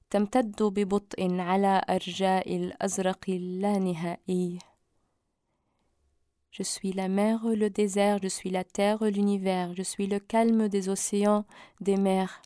تمتد 0.10 0.63
ببطء 0.63 1.39
على 1.39 1.82
أرجاء 1.89 2.55
الأزرق 2.55 3.25
اللانهائي 3.29 4.60
Je 6.51 6.62
suis 6.62 6.93
la 6.93 7.08
mer, 7.08 7.39
le 7.46 7.72
désert, 7.72 8.20
je 8.22 8.27
suis 8.27 8.51
la 8.51 8.63
terre, 8.63 9.03
l'univers, 9.03 9.74
je 9.74 9.82
suis 9.82 10.05
le 10.05 10.20
calme 10.20 10.70
des 10.70 10.88
océans, 10.88 11.46
des 11.82 11.98
mers. 11.98 12.43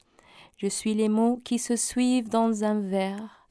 Je 0.56 0.68
suis 0.68 0.94
les 0.94 1.10
mots 1.10 1.42
qui 1.44 1.60
se 1.60 1.76
suivent 1.76 2.30
dans 2.30 2.64
un 2.64 2.80
vers. 2.80 3.47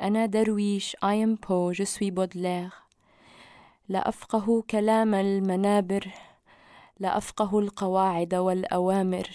أنا 0.00 0.26
درويش 0.26 0.96
I 0.96 1.14
am 1.26 1.36
Poe, 1.36 1.72
je 1.72 1.84
suis 1.84 2.10
Baudelaire. 2.10 2.72
لا 3.88 4.08
أفقه 4.08 4.62
كلام 4.70 5.14
المنابر 5.14 6.10
لا 7.00 7.16
أفقه 7.18 7.58
القواعد 7.58 8.34
والأوامر 8.34 9.28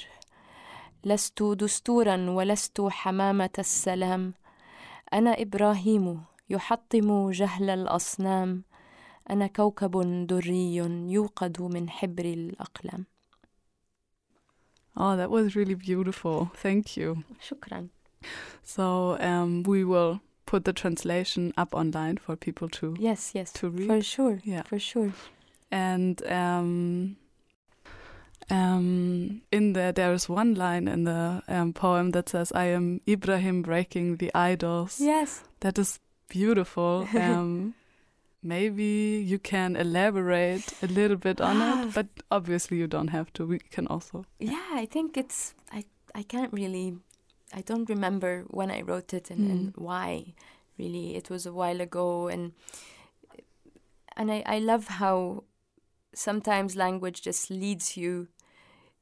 لست 1.04 1.44
دستورا 1.44 2.30
ولست 2.30 2.82
حمامة 2.82 3.50
السلام 3.60 4.34
أنا 5.14 5.42
إبراهيم 5.42 6.24
يحطم 6.50 7.32
جهل 7.32 7.70
الأصنام 7.70 8.64
أنا 9.30 9.48
كوكب 9.48 10.26
دري 10.28 10.76
يوقد 11.08 11.62
من 11.62 11.90
حبر 11.90 12.26
الأقلام 12.26 13.06
Oh, 14.98 15.16
that 15.16 15.32
was 15.32 15.56
really 15.56 15.76
beautiful. 15.76 16.52
Thank 16.64 16.98
you. 16.98 17.18
شكرا 17.42 17.88
So 18.64 19.18
um, 19.20 19.64
we 19.64 19.84
will 19.86 20.20
put 20.52 20.64
the 20.66 20.74
translation 20.74 21.54
up 21.58 21.74
online 21.74 22.18
for 22.18 22.36
people 22.36 22.68
to 22.70 22.96
Yes, 23.00 23.32
yes, 23.34 23.54
to 23.54 23.70
read. 23.70 23.88
for 23.88 24.02
sure, 24.02 24.40
Yeah. 24.44 24.64
for 24.64 24.80
sure. 24.80 25.12
And 25.72 26.22
um, 26.28 27.16
um, 28.50 29.42
in 29.52 29.74
there, 29.74 29.92
there 29.94 30.14
is 30.14 30.28
one 30.30 30.56
line 30.56 30.88
in 30.88 31.06
the 31.06 31.42
um, 31.48 31.74
poem 31.74 32.12
that 32.12 32.30
says, 32.30 32.52
"I 32.52 32.66
am 32.76 33.00
Ibrahim 33.08 33.62
breaking 33.62 34.18
the 34.18 34.32
idols." 34.36 35.00
Yes. 35.00 35.44
That 35.60 35.78
is 35.80 36.00
beautiful. 36.30 37.08
Um, 37.16 37.74
maybe 38.44 39.24
you 39.32 39.40
can 39.40 39.76
elaborate 39.76 40.74
a 40.84 40.88
little 40.88 41.18
bit 41.18 41.40
on 41.42 41.62
it, 41.62 41.94
but 41.94 42.08
obviously 42.30 42.78
you 42.78 42.88
don't 42.88 43.10
have 43.12 43.32
to. 43.34 43.46
We 43.48 43.60
can 43.76 43.88
also. 43.88 44.26
Yeah, 44.40 44.82
I 44.82 44.86
think 44.88 45.18
it's 45.18 45.54
I 45.72 45.84
I 46.20 46.24
can't 46.24 46.52
really 46.54 46.94
I 47.54 47.62
don't 47.62 47.90
remember 47.90 48.46
when 48.48 48.72
I 48.72 48.82
wrote 48.82 49.14
it 49.14 49.30
and, 49.30 49.52
and 49.52 49.74
mm. 49.74 49.82
why 49.82 50.34
really. 50.78 51.16
It 51.16 51.30
was 51.30 51.46
a 51.46 51.54
while 51.54 51.82
ago 51.82 52.28
and 52.28 52.54
and 54.18 54.32
I, 54.32 54.44
I 54.46 54.60
love 54.60 54.88
how 54.88 55.44
sometimes 56.14 56.76
language 56.76 57.22
just 57.22 57.50
leads 57.50 57.96
you 57.96 58.28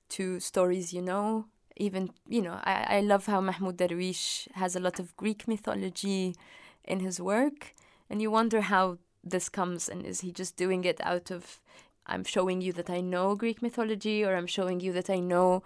to 0.10 0.40
stories 0.40 0.94
you 0.94 1.02
know? 1.02 1.46
Even 1.78 2.12
you 2.28 2.42
know 2.42 2.60
I, 2.64 2.98
I 2.98 3.00
love 3.02 3.26
how 3.28 3.40
Mahmoud 3.42 3.78
Darwish 3.78 4.48
has 4.54 4.76
a 4.76 4.80
lot 4.80 5.00
of 5.00 5.16
Greek 5.16 5.48
mythology 5.48 6.36
in 6.84 7.00
his 7.00 7.22
work 7.22 7.74
and 8.10 8.22
you 8.22 8.30
wonder 8.32 8.62
how 8.62 8.98
this 9.24 9.50
comes 9.50 9.88
and 9.90 10.06
is 10.06 10.22
he 10.22 10.32
just 10.32 10.58
doing 10.58 10.84
it 10.84 11.00
out 11.04 11.32
of 11.32 11.60
I'm 12.10 12.24
showing 12.24 12.62
you 12.62 12.74
that 12.74 12.90
I 12.90 13.02
know 13.02 13.36
Greek 13.36 13.62
mythology 13.62 14.24
or 14.24 14.36
I'm 14.36 14.48
showing 14.48 14.80
you 14.80 14.92
that 14.94 15.10
I 15.10 15.20
know, 15.20 15.64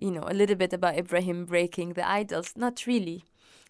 you 0.00 0.10
know, 0.10 0.24
a 0.26 0.34
little 0.34 0.56
bit 0.56 0.72
about 0.72 0.96
Ibrahim 0.98 1.44
breaking 1.44 1.94
the 1.94 2.08
idols. 2.08 2.54
Not 2.56 2.86
really. 2.86 3.24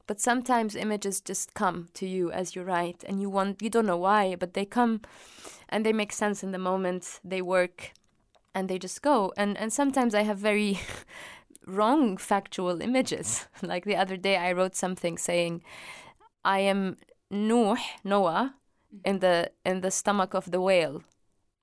But 0.07 0.21
sometimes 0.21 0.75
images 0.75 1.21
just 1.21 1.55
come 1.55 1.89
to 1.95 2.07
you 2.07 2.31
as 2.33 2.55
you 2.55 2.63
write 2.63 3.05
and 3.07 3.21
you 3.21 3.31
want 3.31 3.63
you 3.63 3.71
don't 3.71 3.87
know 3.87 3.97
why, 3.97 4.35
but 4.35 4.55
they 4.55 4.65
come 4.65 5.03
and 5.69 5.87
they 5.87 5.93
make 5.93 6.13
sense 6.13 6.43
in 6.43 6.53
the 6.53 6.59
moment, 6.59 7.21
they 7.25 7.43
work 7.43 7.93
and 8.55 8.69
they 8.69 8.79
just 8.79 9.03
go. 9.03 9.33
And 9.37 9.57
and 9.57 9.73
sometimes 9.73 10.15
I 10.15 10.23
have 10.23 10.39
very 10.39 10.81
wrong 11.67 12.17
factual 12.17 12.83
images. 12.83 13.47
like 13.63 13.85
the 13.85 13.97
other 13.97 14.17
day 14.17 14.37
I 14.37 14.53
wrote 14.53 14.75
something 14.75 15.17
saying 15.17 15.63
I 16.45 16.61
am 16.61 16.97
Noah, 17.31 18.55
in 19.05 19.21
the 19.21 19.51
in 19.65 19.81
the 19.81 19.91
stomach 19.91 20.35
of 20.35 20.51
the 20.51 20.61
whale 20.61 21.03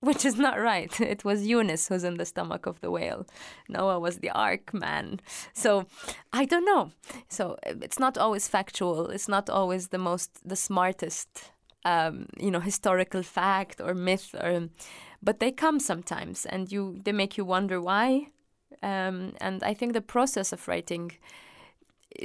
which 0.08 0.24
is 0.26 0.38
not 0.38 0.58
right. 0.60 0.94
It 1.16 1.26
was 1.26 1.46
Yunus 1.46 1.88
who's 1.88 2.06
in 2.06 2.18
the 2.18 2.26
stomach 2.26 2.66
of 2.66 2.80
the 2.80 2.90
whale. 2.90 3.26
Noah 3.68 4.00
was 4.00 4.16
the 4.20 4.32
ark 4.32 4.74
man. 4.74 5.20
So 5.54 5.86
I 6.32 6.46
don't 6.46 6.66
know. 6.66 6.92
So 7.28 7.58
it's 7.84 8.00
not 8.00 8.18
always 8.18 8.48
factual. 8.48 9.10
It's 9.16 9.28
not 9.28 9.50
always 9.50 9.90
the 9.90 9.98
most, 9.98 10.30
the 10.48 10.56
smartest, 10.56 11.30
um, 11.84 12.28
you 12.40 12.52
know, 12.52 12.62
historical 12.62 13.22
fact 13.22 13.82
or 13.82 13.94
myth, 13.94 14.34
or, 14.34 14.70
but 15.22 15.40
they 15.40 15.52
come 15.52 15.80
sometimes, 15.80 16.46
and 16.46 16.72
you 16.72 17.00
they 17.04 17.12
make 17.12 17.38
you 17.38 17.46
wonder 17.46 17.82
why. 17.82 18.28
Um, 18.82 19.34
and 19.42 19.64
I 19.72 19.74
think 19.74 19.94
the 19.94 20.08
process 20.16 20.54
of 20.54 20.68
writing 20.68 21.12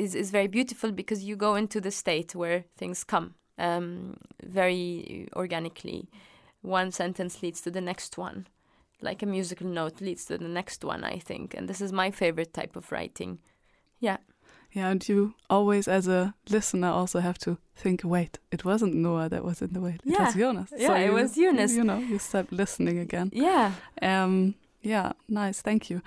is 0.05 0.15
is 0.15 0.31
very 0.31 0.49
beautiful 0.49 0.93
because 0.93 1.25
you 1.29 1.37
go 1.37 1.57
into 1.57 1.81
the 1.81 1.91
state 1.91 2.35
where 2.35 2.65
things 2.77 3.05
come 3.05 3.35
um, 3.59 4.17
very 4.43 5.29
organically 5.35 6.09
one 6.63 6.91
sentence 6.93 7.43
leads 7.43 7.61
to 7.61 7.71
the 7.71 7.81
next 7.81 8.17
one 8.19 8.47
like 9.01 9.23
a 9.23 9.27
musical 9.27 9.67
note 9.67 10.01
leads 10.01 10.25
to 10.25 10.39
the 10.39 10.49
next 10.49 10.85
one 10.85 11.03
i 11.05 11.19
think 11.19 11.55
and 11.55 11.69
this 11.69 11.81
is 11.81 11.93
my 11.93 12.11
favorite 12.11 12.53
type 12.55 12.77
of 12.77 12.91
writing 12.93 13.39
yeah 14.01 14.19
Yeah, 14.75 14.89
and 14.93 15.07
you 15.09 15.35
always, 15.51 15.87
as 15.89 16.09
a 16.09 16.33
listener, 16.49 16.89
also 16.89 17.21
have 17.21 17.37
to 17.39 17.59
think. 17.77 18.01
Wait, 18.05 18.39
it 18.51 18.65
wasn't 18.65 18.95
Noah 18.95 19.29
that 19.29 19.45
was 19.45 19.61
in 19.61 19.73
the 19.75 19.81
whale. 19.81 20.01
It 20.05 20.19
was 20.19 20.35
Yeah. 20.35 20.41
Jonas. 20.43 20.73
Yeah, 20.75 20.97
it 20.97 21.07
you, 21.09 21.13
was 21.13 21.35
Jonas. 21.37 21.77
You 21.77 21.85
know, 21.85 21.99
you 21.99 22.19
start 22.19 22.47
listening 22.53 22.99
again. 22.99 23.29
yeah 23.35 23.73
Um, 24.01 24.55
yeah, 24.81 25.13
nice. 25.29 25.61
Thank 25.63 25.91
you. 25.91 26.01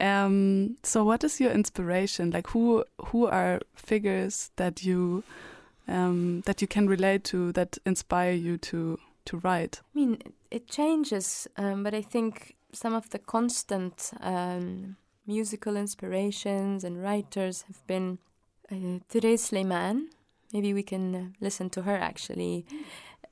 Um, 0.00 0.76
so, 0.84 1.02
what 1.04 1.24
is 1.24 1.40
your 1.40 1.50
inspiration? 1.52 2.30
Like, 2.30 2.46
who 2.54 2.84
who 3.10 3.26
are 3.26 3.58
figures 3.74 4.50
that 4.56 4.84
you 4.84 5.22
um, 5.88 6.42
that 6.46 6.60
you 6.62 6.68
can 6.68 6.86
relate 6.88 7.24
to 7.32 7.52
that 7.52 7.78
inspire 7.84 8.36
you 8.46 8.56
to 8.70 8.98
to 9.24 9.38
write? 9.38 9.80
i 9.94 9.98
mean 9.98 10.18
it, 10.50 10.68
changes 10.68 11.48
um, 11.56 11.82
but 11.82 11.94
i 11.94 12.02
think 12.02 12.56
some 12.72 12.94
of 12.94 13.10
the 13.10 13.18
constant 13.18 14.12
um, 14.20 14.96
musical 15.26 15.76
inspirations 15.76 16.84
and 16.84 17.02
writers 17.02 17.62
have 17.68 17.86
been 17.86 18.18
uh, 18.70 18.98
Therese 19.08 19.46
Sleiman 19.50 20.08
maybe 20.52 20.74
we 20.74 20.82
can 20.82 21.14
uh, 21.14 21.24
listen 21.40 21.70
to 21.70 21.82
her 21.82 21.96
actually. 21.96 22.66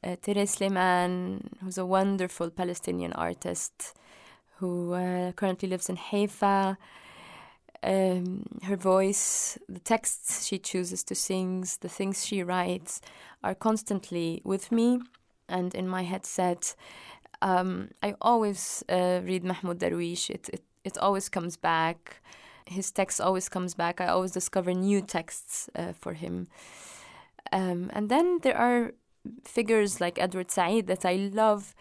Uh, 0.03 0.17
Therese 0.23 0.53
Sleiman 0.53 1.51
who's 1.63 1.79
a 1.79 1.87
wonderful 1.87 2.51
Palestinian 2.51 3.13
artist 3.13 3.95
who 4.57 4.95
uh, 4.95 5.33
currently 5.33 5.69
lives 5.69 5.89
in 5.89 5.97
Haifa. 5.97 6.79
Um, 7.83 8.45
her 8.65 8.77
voice, 8.77 9.59
the 9.69 9.79
texts 9.81 10.47
she 10.47 10.59
chooses 10.59 11.03
to 11.05 11.15
sing, 11.15 11.65
the 11.81 11.89
things 11.89 12.27
she 12.27 12.43
writes 12.43 13.01
are 13.43 13.55
constantly 13.55 14.43
with 14.45 14.71
me 14.71 15.01
and 15.51 15.75
in 15.75 15.89
my 15.89 16.03
headset. 16.03 16.75
Um, 17.43 17.91
I 18.03 18.15
always 18.21 18.85
uh, 18.89 19.21
read 19.25 19.45
Mahmoud 19.45 19.79
Darwish. 19.79 20.31
It, 20.31 20.51
it 20.53 20.63
it 20.85 20.99
always 20.99 21.29
comes 21.29 21.57
back. 21.57 22.23
His 22.67 22.91
text 22.91 23.21
always 23.21 23.49
comes 23.49 23.75
back. 23.75 24.01
I 24.01 24.09
always 24.09 24.33
discover 24.33 24.73
new 24.73 25.01
texts 25.03 25.69
uh, 25.75 25.93
for 25.93 26.15
him. 26.15 26.49
Um, 27.53 27.91
and 27.93 28.09
then 28.09 28.39
there 28.43 28.57
are 28.57 28.93
figures 29.45 30.01
like 30.01 30.19
Edward 30.19 30.51
Said 30.51 30.87
that 30.87 31.05
I 31.05 31.15
love, 31.15 31.75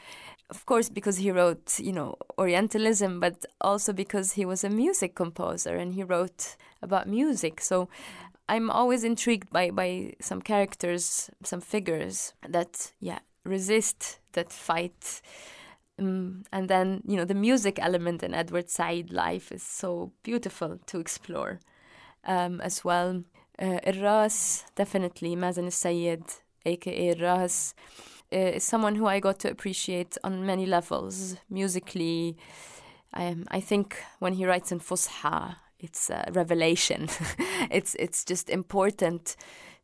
of 0.50 0.66
course, 0.66 0.90
because 0.90 1.18
he 1.18 1.32
wrote, 1.32 1.80
you 1.80 1.94
know, 1.94 2.16
Orientalism, 2.38 3.20
but 3.20 3.46
also 3.62 3.94
because 3.94 4.34
he 4.34 4.46
was 4.46 4.64
a 4.64 4.70
music 4.70 5.16
composer 5.16 5.76
and 5.76 5.94
he 5.94 6.04
wrote 6.04 6.58
about 6.82 7.08
music. 7.08 7.62
So 7.62 7.88
I'm 8.48 8.70
always 8.72 9.04
intrigued 9.04 9.52
by, 9.52 9.70
by 9.70 10.14
some 10.20 10.42
characters, 10.42 11.30
some 11.44 11.62
figures 11.62 12.34
that, 12.48 12.92
yeah, 13.00 13.20
resist, 13.50 14.20
that 14.34 14.52
fight. 14.52 15.22
Um, 15.98 16.44
and 16.54 16.70
then, 16.70 17.02
you 17.06 17.18
know, 17.18 17.26
the 17.26 17.34
music 17.34 17.80
element 17.82 18.24
in 18.24 18.34
Edward 18.34 18.70
Said 18.70 19.12
life 19.12 19.52
is 19.52 19.64
so 19.64 20.12
beautiful 20.24 20.80
to 20.88 21.00
explore 21.00 21.60
um, 22.26 22.62
as 22.62 22.84
well. 22.86 23.24
Uh, 23.58 23.80
definitely, 24.76 25.36
Mazen 25.36 25.72
Sayed, 25.72 26.24
aka 26.66 27.14
Irras, 27.14 27.74
uh, 28.32 28.38
is 28.38 28.64
someone 28.64 28.96
who 28.96 29.08
I 29.08 29.20
got 29.20 29.40
to 29.40 29.52
appreciate 29.52 30.18
on 30.24 30.46
many 30.46 30.66
levels. 30.66 31.36
Musically, 31.50 32.38
um, 33.14 33.46
I 33.50 33.60
think 33.60 34.02
when 34.20 34.34
he 34.34 34.46
writes 34.46 34.72
in 34.72 34.80
Fusha, 34.80 35.58
it's 35.80 36.10
a 36.10 36.30
revelation. 36.32 37.10
it's 37.72 37.96
it's 37.96 38.24
just 38.24 38.50
important 38.50 39.36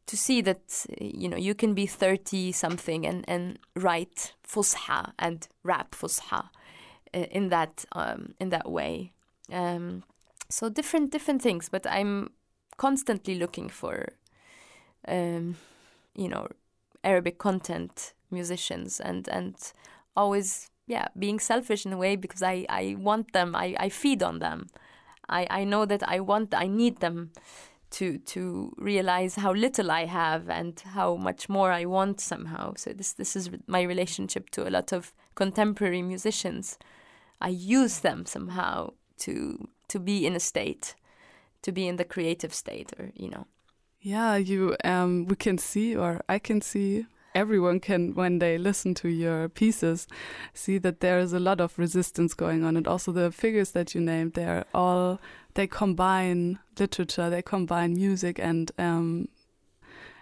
to 0.08 0.18
see 0.18 0.42
that 0.42 0.86
you 1.00 1.28
know 1.28 1.38
you 1.38 1.56
can 1.56 1.74
be 1.74 1.86
30 1.86 2.52
something 2.52 3.06
and 3.06 3.26
and 3.28 3.60
write 3.76 4.34
fusha 4.48 5.14
and 5.18 5.48
rap 5.64 5.92
fusha 5.92 6.50
uh, 7.14 7.20
in 7.32 7.50
that 7.50 7.86
um, 7.94 8.34
in 8.40 8.50
that 8.50 8.70
way. 8.70 9.12
Um, 9.52 10.04
so 10.50 10.70
different 10.70 11.12
different 11.12 11.42
things 11.42 11.70
but 11.70 11.86
i'm 11.88 12.30
constantly 12.78 13.36
looking 13.36 13.70
for 13.70 14.10
um, 15.08 15.56
you 16.16 16.28
know 16.28 16.48
arabic 17.04 17.38
content 17.38 18.14
musicians 18.32 19.00
and 19.00 19.28
and 19.30 19.56
always 20.16 20.70
yeah 20.88 21.08
being 21.18 21.40
selfish 21.40 21.86
in 21.86 21.94
a 21.94 21.98
way 21.98 22.16
because 22.16 22.44
i 22.44 22.66
i 22.70 22.96
want 23.00 23.34
them 23.34 23.56
i 23.56 23.76
i 23.80 23.90
feed 23.90 24.22
on 24.22 24.40
them. 24.40 24.68
I, 25.30 25.48
I 25.50 25.64
know 25.64 25.86
that 25.86 26.08
I 26.08 26.20
want, 26.20 26.54
I 26.54 26.68
need 26.68 27.00
them 27.00 27.32
to 27.96 28.18
to 28.18 28.74
realize 28.78 29.36
how 29.36 29.54
little 29.54 29.90
I 29.90 30.06
have 30.06 30.50
and 30.50 30.78
how 30.94 31.16
much 31.16 31.48
more 31.48 31.72
I 31.72 31.86
want 31.86 32.20
somehow. 32.20 32.74
So 32.76 32.92
this 32.92 33.14
this 33.14 33.36
is 33.36 33.50
my 33.68 33.82
relationship 33.84 34.50
to 34.52 34.68
a 34.68 34.70
lot 34.70 34.92
of 34.92 35.14
contemporary 35.36 36.02
musicians. 36.02 36.78
I 37.40 37.50
use 37.50 38.00
them 38.00 38.26
somehow 38.26 38.94
to 39.20 39.70
to 39.88 40.00
be 40.00 40.26
in 40.26 40.36
a 40.36 40.40
state, 40.40 40.96
to 41.62 41.72
be 41.72 41.88
in 41.88 41.96
the 41.96 42.04
creative 42.04 42.54
state, 42.54 42.92
or 43.00 43.12
you 43.16 43.30
know. 43.30 43.48
Yeah, 44.02 44.36
you 44.36 44.76
um, 44.84 45.26
we 45.28 45.36
can 45.36 45.58
see, 45.58 45.96
or 45.96 46.22
I 46.28 46.40
can 46.40 46.62
see 46.62 47.06
everyone 47.36 47.80
can, 47.80 48.16
when 48.16 48.40
they 48.40 48.58
listen 48.58 48.94
to 48.96 49.10
your 49.10 49.50
pieces, 49.50 50.08
see 50.54 50.78
that 50.80 51.02
there 51.02 51.20
is 51.20 51.34
a 51.34 51.40
lot 51.40 51.60
of 51.60 51.78
resistance 51.78 52.34
going 52.34 52.64
on. 52.64 52.78
And 52.78 52.88
also 52.88 53.12
the 53.12 53.32
figures 53.32 53.72
that 53.72 53.94
you 53.94 54.02
named, 54.02 54.34
they're 54.34 54.66
all, 54.74 55.20
they 55.54 55.68
combine 55.68 56.60
literature, 56.80 57.30
they 57.30 57.42
combine 57.42 57.94
music 57.94 58.40
and, 58.40 58.72
um, 58.80 59.28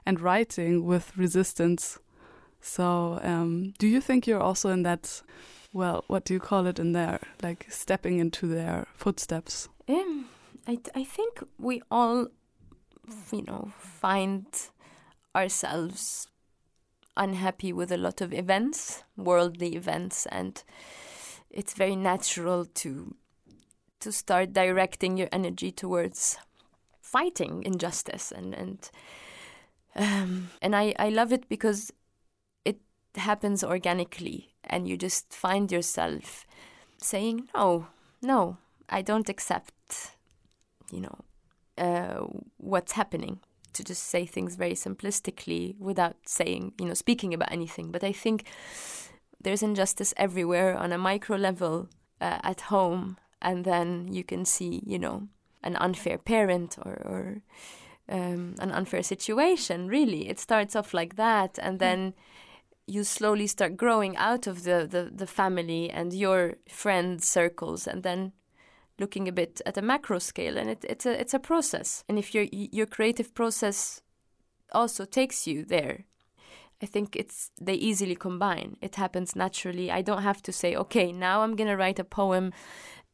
and 0.05 0.19
writing 0.19 0.83
with 0.85 1.15
resistance. 1.15 1.99
So, 2.59 3.19
um, 3.23 3.73
do 3.77 3.87
you 3.87 4.01
think 4.01 4.25
you're 4.25 4.41
also 4.41 4.69
in 4.69 4.83
that, 4.83 5.21
well, 5.71 6.03
what 6.07 6.25
do 6.25 6.33
you 6.33 6.39
call 6.39 6.65
it 6.65 6.79
in 6.79 6.93
there, 6.93 7.19
like 7.41 7.67
stepping 7.69 8.19
into 8.19 8.47
their 8.47 8.87
footsteps? 8.95 9.69
Um, 9.87 10.29
I, 10.67 10.79
I 10.95 11.03
think 11.03 11.43
we 11.59 11.81
all, 11.91 12.27
you 13.31 13.43
know, 13.43 13.71
find 13.77 14.45
ourselves 15.35 16.27
unhappy 17.15 17.71
with 17.73 17.91
a 17.91 17.97
lot 17.97 18.21
of 18.21 18.33
events, 18.33 19.03
worldly 19.15 19.75
events, 19.75 20.25
and 20.27 20.63
it's 21.49 21.73
very 21.73 21.95
natural 21.95 22.65
to 22.65 23.15
to 23.99 24.11
start 24.11 24.51
directing 24.51 25.15
your 25.15 25.29
energy 25.31 25.71
towards 25.71 26.37
fighting 27.01 27.63
injustice 27.63 28.31
and 28.31 28.53
and 28.53 28.89
um, 29.95 30.49
and 30.61 30.75
I, 30.75 30.93
I 30.97 31.09
love 31.09 31.31
it 31.31 31.47
because 31.47 31.91
it 32.65 32.79
happens 33.15 33.63
organically 33.63 34.49
and 34.63 34.87
you 34.87 34.97
just 34.97 35.31
find 35.31 35.71
yourself 35.71 36.45
saying 36.97 37.47
no 37.55 37.87
no 38.21 38.57
I 38.89 39.01
don't 39.03 39.29
accept 39.29 40.17
you 40.91 41.01
know 41.01 41.17
uh, 41.77 42.25
what's 42.57 42.93
happening 42.93 43.39
to 43.73 43.83
just 43.83 44.03
say 44.03 44.25
things 44.25 44.55
very 44.55 44.73
simplistically 44.73 45.77
without 45.79 46.15
saying, 46.25 46.73
you 46.79 46.85
know, 46.85 46.93
speaking 46.93 47.33
about 47.33 47.51
anything. 47.51 47.91
But 47.91 48.03
I 48.03 48.11
think 48.11 48.45
there's 49.41 49.63
injustice 49.63 50.13
everywhere 50.17 50.77
on 50.77 50.91
a 50.91 50.97
micro 50.97 51.37
level 51.37 51.89
uh, 52.21 52.39
at 52.43 52.61
home, 52.61 53.17
and 53.41 53.65
then 53.65 54.13
you 54.13 54.23
can 54.23 54.45
see, 54.45 54.81
you 54.85 54.99
know, 54.99 55.27
an 55.63 55.75
unfair 55.77 56.17
parent 56.17 56.77
or, 56.85 56.93
or 57.05 57.41
um, 58.09 58.55
an 58.59 58.71
unfair 58.71 59.03
situation. 59.03 59.87
Really, 59.87 60.29
it 60.29 60.39
starts 60.39 60.75
off 60.75 60.93
like 60.93 61.15
that, 61.15 61.59
and 61.61 61.79
then. 61.79 62.13
You 62.85 63.05
slowly 63.05 63.47
start 63.47 63.77
growing 63.77 64.17
out 64.17 64.45
of 64.45 64.63
the, 64.63 64.85
the, 64.85 65.09
the 65.09 65.25
family 65.25 65.89
and 65.89 66.11
your 66.11 66.55
friend 66.67 67.23
circles, 67.23 67.87
and 67.87 68.03
then 68.03 68.33
looking 68.99 69.27
a 69.27 69.31
bit 69.31 69.61
at 69.65 69.77
a 69.77 69.81
macro 69.81 70.19
scale 70.19 70.57
and 70.57 70.69
it, 70.69 70.85
it's 70.87 71.05
a 71.05 71.19
it's 71.19 71.33
a 71.33 71.39
process. 71.39 72.03
And 72.07 72.19
if 72.19 72.33
your 72.33 72.45
your 72.51 72.85
creative 72.85 73.33
process 73.33 74.01
also 74.71 75.05
takes 75.05 75.45
you 75.45 75.63
there 75.63 76.05
i 76.81 76.85
think 76.87 77.15
it's 77.15 77.51
they 77.61 77.75
easily 77.75 78.15
combine. 78.15 78.75
It 78.81 78.95
happens 78.95 79.35
naturally. 79.35 79.91
I 79.91 80.01
don't 80.01 80.23
have 80.23 80.41
to 80.43 80.51
say 80.51 80.75
okay 80.75 81.11
now 81.11 81.41
i'm 81.41 81.55
to 81.55 81.75
write 81.75 81.99
a 81.99 82.03
poem 82.03 82.51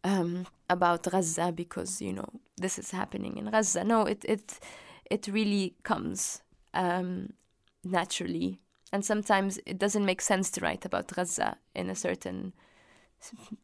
um, 0.03 0.45
about 0.69 1.03
Gaza 1.03 1.51
because 1.51 2.01
you 2.01 2.13
know 2.13 2.29
this 2.57 2.79
is 2.79 2.91
happening 2.91 3.37
in 3.37 3.49
Gaza. 3.49 3.83
No 3.83 4.05
it 4.05 4.25
it 4.25 4.59
it 5.09 5.27
really 5.27 5.75
comes 5.83 6.41
um, 6.73 7.33
naturally. 7.83 8.59
And 8.91 9.05
sometimes 9.05 9.59
it 9.67 9.77
doesn't 9.77 10.05
make 10.05 10.21
sense 10.21 10.49
to 10.51 10.61
write 10.61 10.83
about 10.85 11.13
Gaza 11.13 11.57
in 11.75 11.89
a 11.89 11.95
certain 11.95 12.53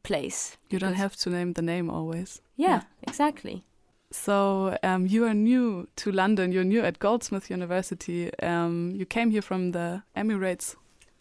place. 0.04 0.58
You 0.70 0.80
don't 0.80 0.94
have 0.94 1.16
to 1.18 1.30
name 1.30 1.54
the 1.54 1.62
name 1.62 1.90
always. 1.90 2.42
Yeah, 2.56 2.68
yeah. 2.68 2.82
exactly. 3.04 3.64
So 4.12 4.78
um, 4.84 5.08
you 5.08 5.26
are 5.26 5.34
new 5.34 5.88
to 5.98 6.12
London. 6.12 6.52
You're 6.52 6.64
new 6.64 6.82
at 6.82 7.00
Goldsmith 7.00 7.50
University. 7.50 8.32
Um, 8.42 8.94
you 8.96 9.06
came 9.06 9.32
here 9.32 9.42
from 9.42 9.72
the 9.72 10.04
Emirates. 10.16 10.76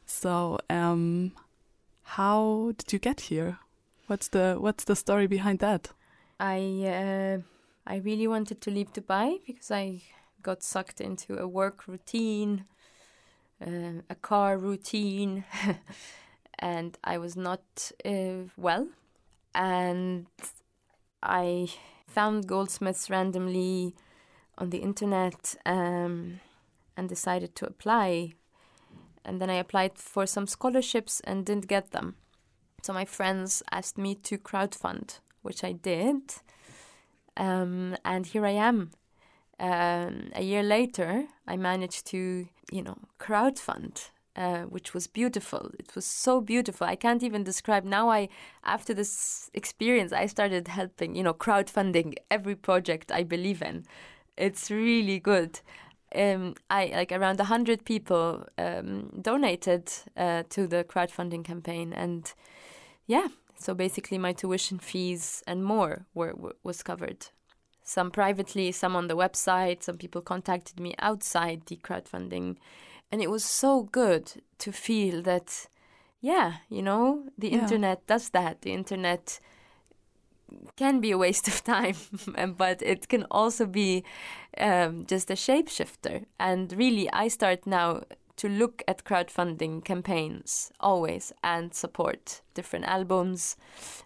So 0.06 0.58
um, 0.70 1.32
how 2.02 2.72
did 2.78 2.92
you 2.92 2.98
get 2.98 3.22
here? 3.22 3.58
What's 4.06 4.28
the 4.28 4.56
What's 4.58 4.84
the 4.84 4.94
story 4.94 5.26
behind 5.26 5.58
that? 5.60 5.90
I 6.38 6.58
uh, 6.86 7.38
I 7.86 7.96
really 7.96 8.26
wanted 8.28 8.60
to 8.60 8.70
leave 8.70 8.92
Dubai 8.92 9.38
because 9.46 9.70
I 9.70 10.02
got 10.42 10.62
sucked 10.62 11.00
into 11.00 11.38
a 11.38 11.48
work 11.48 11.88
routine, 11.88 12.66
uh, 13.66 14.02
a 14.10 14.14
car 14.14 14.58
routine. 14.58 15.44
and 16.58 16.96
I 17.04 17.18
was 17.18 17.36
not 17.36 17.92
uh, 18.04 18.48
well. 18.56 18.88
And 19.54 20.26
I 21.22 21.68
found 22.06 22.46
goldsmiths 22.46 23.10
randomly 23.10 23.94
on 24.58 24.70
the 24.70 24.78
internet 24.78 25.56
um, 25.66 26.40
and 26.96 27.08
decided 27.08 27.54
to 27.56 27.66
apply. 27.66 28.32
And 29.24 29.40
then 29.40 29.50
I 29.50 29.54
applied 29.54 29.98
for 29.98 30.26
some 30.26 30.46
scholarships 30.46 31.20
and 31.20 31.46
didn't 31.46 31.68
get 31.68 31.92
them. 31.92 32.16
So 32.82 32.92
my 32.92 33.04
friends 33.04 33.62
asked 33.70 33.96
me 33.96 34.14
to 34.16 34.36
crowdfund, 34.36 35.20
which 35.42 35.64
I 35.64 35.72
did. 35.72 36.34
Um, 37.36 37.96
and 38.04 38.26
here 38.26 38.44
I 38.44 38.50
am. 38.50 38.90
Um, 39.58 40.30
a 40.34 40.42
year 40.42 40.62
later, 40.62 41.26
I 41.46 41.56
managed 41.56 42.06
to, 42.08 42.48
you 42.70 42.82
know, 42.82 42.98
crowdfund 43.18 44.10
uh, 44.36 44.62
which 44.62 44.94
was 44.94 45.06
beautiful. 45.06 45.70
It 45.78 45.94
was 45.94 46.04
so 46.04 46.40
beautiful. 46.40 46.86
I 46.86 46.96
can't 46.96 47.22
even 47.22 47.44
describe. 47.44 47.84
Now, 47.84 48.10
I 48.10 48.28
after 48.64 48.94
this 48.94 49.50
experience, 49.54 50.12
I 50.12 50.26
started 50.26 50.68
helping, 50.68 51.14
you 51.14 51.22
know, 51.22 51.34
crowdfunding 51.34 52.14
every 52.30 52.56
project 52.56 53.12
I 53.12 53.22
believe 53.22 53.62
in. 53.62 53.84
It's 54.36 54.70
really 54.70 55.20
good. 55.20 55.60
Um, 56.14 56.54
I 56.70 56.86
like 56.86 57.12
around 57.12 57.40
hundred 57.40 57.84
people 57.84 58.46
um, 58.58 59.10
donated 59.20 59.90
uh, 60.16 60.44
to 60.50 60.66
the 60.66 60.84
crowdfunding 60.84 61.44
campaign, 61.44 61.92
and 61.92 62.32
yeah, 63.06 63.28
so 63.58 63.74
basically 63.74 64.18
my 64.18 64.32
tuition 64.32 64.78
fees 64.78 65.42
and 65.46 65.64
more 65.64 66.06
were, 66.14 66.34
were 66.34 66.56
was 66.62 66.82
covered. 66.82 67.26
Some 67.82 68.10
privately, 68.10 68.72
some 68.72 68.96
on 68.96 69.08
the 69.08 69.16
website. 69.16 69.82
Some 69.82 69.98
people 69.98 70.22
contacted 70.22 70.80
me 70.80 70.94
outside 70.98 71.66
the 71.66 71.76
crowdfunding 71.76 72.56
and 73.10 73.22
it 73.22 73.30
was 73.30 73.44
so 73.44 73.82
good 73.82 74.42
to 74.58 74.72
feel 74.72 75.22
that 75.22 75.68
yeah 76.20 76.54
you 76.68 76.82
know 76.82 77.24
the 77.38 77.48
yeah. 77.48 77.58
internet 77.58 78.06
does 78.06 78.30
that 78.30 78.62
the 78.62 78.72
internet 78.72 79.40
can 80.76 81.00
be 81.00 81.10
a 81.10 81.18
waste 81.18 81.48
of 81.48 81.62
time, 81.74 81.96
but 82.56 82.82
it 82.82 83.08
can 83.08 83.26
also 83.30 83.66
be 83.66 84.04
um, 84.58 85.04
just 85.06 85.30
a 85.30 85.34
shapeshifter. 85.34 86.24
And 86.38 86.72
really, 86.76 87.10
I 87.12 87.28
start 87.28 87.66
now 87.66 88.02
to 88.36 88.48
look 88.48 88.82
at 88.88 89.04
crowdfunding 89.04 89.84
campaigns 89.84 90.72
always 90.80 91.32
and 91.44 91.72
support 91.72 92.42
different 92.54 92.84
albums, 92.86 93.56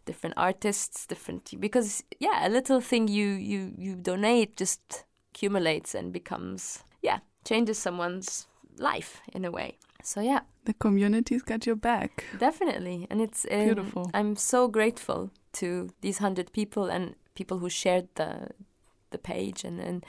different 0.05 0.35
artists, 0.37 1.07
different 1.07 1.59
because 1.61 2.05
yeah, 2.21 2.47
a 2.47 2.51
little 2.51 2.81
thing 2.81 3.09
you 3.09 3.29
you 3.29 3.73
you 3.79 3.95
donate 3.95 4.57
just 4.57 5.05
accumulates 5.33 5.95
and 5.95 6.13
becomes 6.13 6.85
yeah 7.01 7.19
changes 7.45 7.79
someone's 7.79 8.49
life 8.81 9.21
in 9.33 9.45
a 9.45 9.51
way. 9.51 9.79
So 10.03 10.21
yeah, 10.21 10.41
the 10.65 10.75
community's 10.75 11.43
got 11.43 11.67
your 11.67 11.77
back. 11.77 12.25
Definitely, 12.39 13.07
and 13.11 13.21
it's 13.21 13.47
um, 13.51 13.65
beautiful. 13.65 14.11
I'm 14.15 14.37
so 14.37 14.69
grateful 14.69 15.31
to 15.55 15.91
these 16.01 16.19
hundred 16.19 16.53
people 16.53 16.85
and 16.87 17.15
people 17.35 17.59
who 17.59 17.69
shared 17.69 18.09
the 18.15 18.51
the 19.11 19.19
page 19.19 19.65
and 19.65 19.81
and 19.81 20.05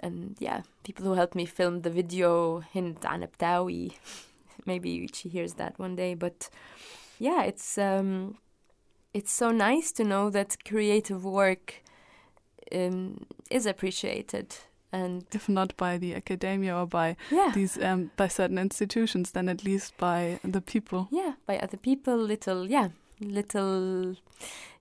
and 0.00 0.36
yeah, 0.38 0.62
people 0.84 1.04
who 1.04 1.14
helped 1.14 1.34
me 1.34 1.46
film 1.46 1.80
the 1.80 1.90
video, 1.90 2.60
Hind 2.60 3.00
Anabdawi. 3.00 3.92
Maybe 4.66 5.08
she 5.12 5.28
hears 5.28 5.54
that 5.54 5.78
one 5.78 5.96
day, 5.96 6.14
but 6.14 6.50
yeah, 7.18 7.42
it's 7.44 7.78
um, 7.78 8.38
it's 9.14 9.32
so 9.32 9.50
nice 9.50 9.92
to 9.92 10.04
know 10.04 10.30
that 10.30 10.64
creative 10.64 11.24
work 11.24 11.82
um, 12.72 13.26
is 13.50 13.64
appreciated 13.66 14.56
and 14.96 15.24
if 15.32 15.48
not 15.48 15.76
by 15.76 15.98
the 15.98 16.14
academia 16.14 16.74
or 16.74 16.86
by 16.86 17.16
yeah. 17.30 17.50
these 17.54 17.78
um, 17.82 18.10
by 18.16 18.28
certain 18.28 18.58
institutions 18.58 19.32
then 19.32 19.48
at 19.48 19.64
least 19.64 19.96
by 19.98 20.38
the 20.42 20.60
people. 20.60 21.08
Yeah 21.10 21.32
by 21.46 21.58
other 21.58 21.76
people 21.76 22.16
little 22.16 22.68
yeah 22.68 22.88
little 23.20 24.16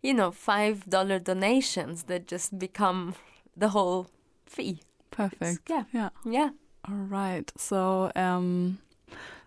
you 0.01 0.13
know 0.13 0.31
five 0.31 0.89
dollar 0.89 1.19
donations 1.19 2.03
that 2.03 2.27
just 2.27 2.57
become 2.57 3.15
the 3.57 3.69
whole 3.69 4.07
fee. 4.45 4.79
Perfect. 5.11 5.41
it's, 5.69 5.69
yeah. 5.69 5.83
Yeah. 5.93 6.09
Yeah. 6.25 6.49
All 6.87 7.05
right. 7.19 7.51
So 7.57 8.11
um 8.15 8.79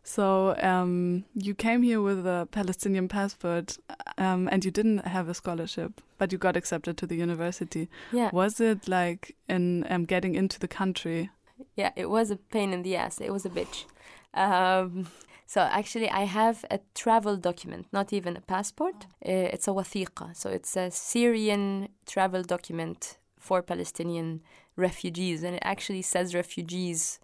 so 0.08 0.56
um, 0.62 1.26
you 1.34 1.54
came 1.54 1.82
here 1.82 2.00
with 2.00 2.26
a 2.26 2.48
Palestinian 2.50 3.08
passport, 3.08 3.76
um, 4.16 4.48
and 4.50 4.64
you 4.64 4.70
didn't 4.70 5.06
have 5.06 5.28
a 5.28 5.34
scholarship, 5.34 6.00
but 6.16 6.32
you 6.32 6.38
got 6.38 6.56
accepted 6.56 6.96
to 6.96 7.06
the 7.06 7.14
university. 7.14 7.90
Yeah. 8.10 8.30
Was 8.32 8.58
it 8.58 8.88
like 8.88 9.36
in 9.50 9.86
um, 9.90 10.06
getting 10.06 10.34
into 10.34 10.58
the 10.58 10.66
country? 10.66 11.28
Yeah, 11.76 11.90
it 11.94 12.08
was 12.08 12.30
a 12.30 12.36
pain 12.36 12.72
in 12.72 12.82
the 12.84 12.96
ass. 12.96 13.20
It 13.20 13.30
was 13.30 13.44
a 13.44 13.50
bitch. 13.50 13.84
Um, 14.32 15.08
so 15.44 15.60
actually, 15.60 16.08
I 16.08 16.24
have 16.24 16.64
a 16.70 16.80
travel 16.94 17.36
document, 17.36 17.88
not 17.92 18.10
even 18.10 18.34
a 18.34 18.40
passport. 18.40 19.04
Uh, 19.22 19.52
it's 19.52 19.68
a 19.68 19.72
wathiqa, 19.72 20.34
so 20.34 20.48
it's 20.48 20.74
a 20.74 20.90
Syrian 20.90 21.90
travel 22.06 22.42
document 22.42 23.18
for 23.38 23.60
Palestinian 23.60 24.40
refugees, 24.74 25.42
and 25.42 25.56
it 25.56 25.62
actually 25.62 26.00
says 26.00 26.34
refugees 26.34 27.20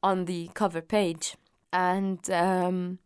on 0.00 0.26
the 0.26 0.48
cover 0.54 0.80
page 0.80 1.34
and 1.72 2.30
um, 2.30 2.98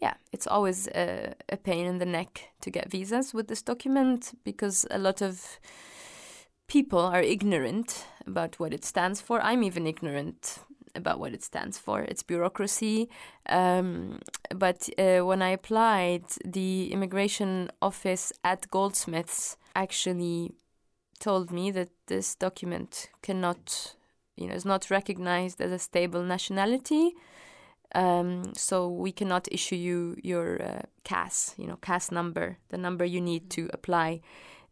yeah, 0.00 0.14
it's 0.32 0.46
always 0.46 0.88
a, 0.88 1.34
a, 1.48 1.56
pain 1.56 1.86
in 1.86 1.98
the 1.98 2.06
neck 2.06 2.50
to 2.60 2.70
get 2.70 2.90
visas 2.90 3.34
with 3.34 3.48
this 3.48 3.62
document 3.62 4.38
because 4.44 4.86
a 4.90 4.98
lot 4.98 5.20
of 5.20 5.58
people 6.68 7.00
are 7.00 7.22
ignorant 7.22 8.06
about 8.26 8.60
what 8.60 8.72
it 8.72 8.84
stands 8.84 9.20
for. 9.20 9.40
I'm 9.40 9.62
even 9.62 9.86
ignorant 9.86 10.60
about 10.94 11.18
what 11.18 11.32
it 11.32 11.42
stands 11.42 11.78
for. 11.78 12.00
It's 12.02 12.22
bureaucracy. 12.22 13.08
Um, 13.48 14.20
but 14.54 14.88
uh, 14.98 15.20
when 15.20 15.42
I 15.42 15.50
applied, 15.50 16.24
the 16.44 16.92
immigration 16.92 17.70
office 17.82 18.32
at 18.44 18.70
Goldsmiths 18.70 19.56
actually 19.74 20.52
told 21.18 21.50
me 21.50 21.70
that 21.72 21.90
this 22.06 22.34
document 22.34 23.08
cannot, 23.22 23.96
you 24.36 24.46
know, 24.46 24.54
is 24.54 24.64
not 24.64 24.90
recognized 24.90 25.60
as 25.60 25.72
a 25.72 25.78
stable 25.78 26.22
nationality. 26.22 27.14
Um, 27.94 28.52
so 28.54 28.88
we 28.88 29.12
cannot 29.12 29.48
issue 29.50 29.76
you 29.76 30.16
your 30.22 30.62
uh, 30.62 30.82
CAS, 31.04 31.54
you 31.56 31.66
know, 31.66 31.76
CAS 31.76 32.12
number, 32.12 32.58
the 32.68 32.78
number 32.78 33.04
you 33.04 33.20
need 33.20 33.50
to 33.50 33.70
apply 33.72 34.20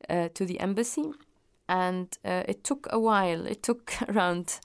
uh, 0.09 0.29
to 0.35 0.45
the 0.45 0.61
embassy. 0.61 1.13
And 1.69 2.17
uh, 2.25 2.43
it 2.47 2.63
took 2.63 2.87
a 2.91 2.99
while. 2.99 3.47
It 3.47 3.63
took 3.63 3.95
around, 4.09 4.61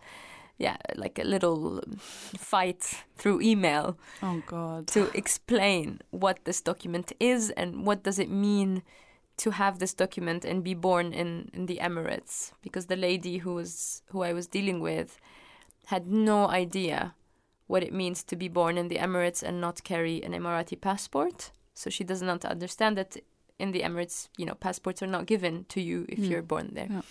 yeah, 0.57 0.77
like 0.95 1.17
a 1.17 1.23
little 1.23 1.81
fight 1.97 3.03
through 3.15 3.41
email. 3.41 3.97
Oh 4.21 4.43
God! 4.45 4.87
To 4.87 5.09
explain 5.17 6.01
what 6.11 6.43
this 6.43 6.61
document 6.61 7.13
is 7.19 7.49
and 7.51 7.85
what 7.85 8.03
does 8.03 8.19
it 8.19 8.29
mean 8.29 8.83
to 9.37 9.51
have 9.51 9.79
this 9.79 9.95
document 9.95 10.45
and 10.45 10.63
be 10.63 10.75
born 10.75 11.13
in, 11.13 11.49
in 11.53 11.65
the 11.65 11.79
Emirates, 11.81 12.51
because 12.61 12.85
the 12.85 12.95
lady 12.95 13.39
who 13.39 13.55
was 13.55 14.03
who 14.09 14.21
I 14.21 14.33
was 14.33 14.45
dealing 14.45 14.81
with 14.81 15.17
had 15.85 16.05
no 16.05 16.47
idea 16.47 17.15
what 17.71 17.83
it 17.83 17.93
means 17.93 18.21
to 18.25 18.35
be 18.35 18.49
born 18.49 18.77
in 18.77 18.89
the 18.89 18.97
Emirates 18.97 19.41
and 19.41 19.61
not 19.61 19.81
carry 19.85 20.21
an 20.23 20.33
Emirati 20.33 20.79
passport. 20.79 21.51
So 21.73 21.89
she 21.89 22.03
does 22.03 22.21
not 22.21 22.43
understand 22.43 22.97
that 22.97 23.15
in 23.59 23.71
the 23.71 23.81
Emirates, 23.81 24.27
you 24.37 24.45
know, 24.45 24.55
passports 24.55 25.01
are 25.01 25.07
not 25.07 25.25
given 25.25 25.65
to 25.69 25.79
you 25.79 26.05
if 26.09 26.19
mm. 26.19 26.29
you're 26.29 26.41
born 26.41 26.71
there. 26.73 26.89
Yeah. 26.89 27.01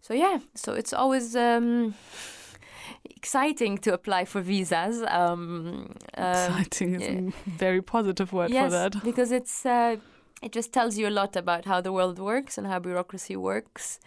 So 0.00 0.14
yeah, 0.14 0.38
so 0.54 0.74
it's 0.74 0.92
always 0.92 1.34
um, 1.34 1.94
exciting 3.04 3.78
to 3.78 3.92
apply 3.92 4.26
for 4.26 4.40
visas. 4.40 5.02
Um, 5.08 5.92
exciting 6.14 6.94
is 6.94 7.02
a 7.02 7.50
very 7.50 7.82
positive 7.82 8.32
word 8.32 8.50
yes, 8.50 8.66
for 8.66 8.70
that. 8.70 9.04
because 9.10 9.32
it's 9.32 9.66
uh, 9.66 9.96
it 10.40 10.52
just 10.52 10.72
tells 10.72 10.98
you 10.98 11.08
a 11.08 11.14
lot 11.20 11.34
about 11.34 11.64
how 11.64 11.80
the 11.80 11.92
world 11.92 12.20
works 12.20 12.56
and 12.56 12.66
how 12.68 12.78
bureaucracy 12.78 13.36
works, 13.36 13.98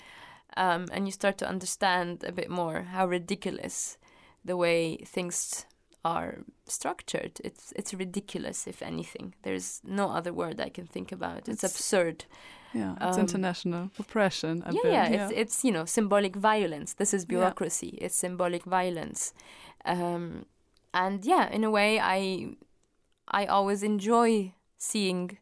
um, 0.56 0.86
and 0.94 1.06
you 1.08 1.12
start 1.12 1.38
to 1.40 1.48
understand 1.48 2.24
a 2.26 2.32
bit 2.32 2.50
more 2.50 2.84
how 2.94 3.06
ridiculous 3.06 3.98
the 4.46 4.56
way 4.56 4.98
things 5.06 5.66
are 6.06 6.40
structured. 6.66 7.40
It's 7.44 7.74
it's 7.76 7.94
ridiculous, 7.94 8.68
if 8.68 8.82
anything. 8.82 9.34
There's 9.44 9.82
no 9.84 10.10
other 10.10 10.34
word 10.34 10.60
I 10.60 10.70
can 10.70 10.86
think 10.86 11.12
about. 11.12 11.40
It's, 11.50 11.50
it's 11.50 11.64
absurd. 11.64 12.26
Yeah, 12.74 12.96
it's 13.02 13.18
um, 13.18 13.22
international 13.22 13.92
oppression. 14.00 14.64
yeah, 14.72 14.82
yeah, 14.84 14.92
yeah, 14.92 15.26
it's 15.26 15.34
it's 15.36 15.64
you 15.64 15.72
know 15.72 15.86
symbolic 15.86 16.36
violence. 16.36 16.94
This 16.94 17.14
is 17.14 17.26
bureaucracy. 17.26 17.98
Yeah. 17.98 18.06
It's 18.06 18.16
symbolic 18.16 18.64
violence, 18.66 19.34
um, 19.86 20.46
and 20.94 21.24
yeah, 21.26 21.50
in 21.50 21.64
a 21.64 21.72
way, 21.72 22.00
I 22.00 22.56
I 23.28 23.46
always 23.46 23.84
enjoy 23.84 24.54
seeing 24.78 25.38